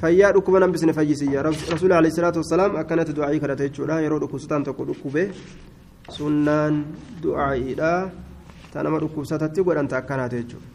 fayyaa 0.00 0.32
dhukkuba 0.32 0.60
hambisne 0.60 0.92
fayyisiyya 0.92 1.42
rasuuli 1.42 1.94
alayhi 1.94 2.14
salaatu 2.16 2.38
wassalaam 2.42 2.76
akkanatti 2.82 3.12
du'aa'ii 3.18 3.40
kadhate 3.42 3.68
jechuudha 3.68 4.00
yeroo 4.04 4.18
dhukkubsataan 4.22 4.64
tokko 4.66 4.84
dhukkube 4.90 5.22
sunnaan 6.18 6.84
du'aa'iidha 7.22 7.92
ta 8.72 8.82
nama 8.82 8.98
dhukkubsatatti 9.02 9.62
godhanta 9.62 9.96
akkanaate 10.02 10.36
jechuudha 10.42 10.66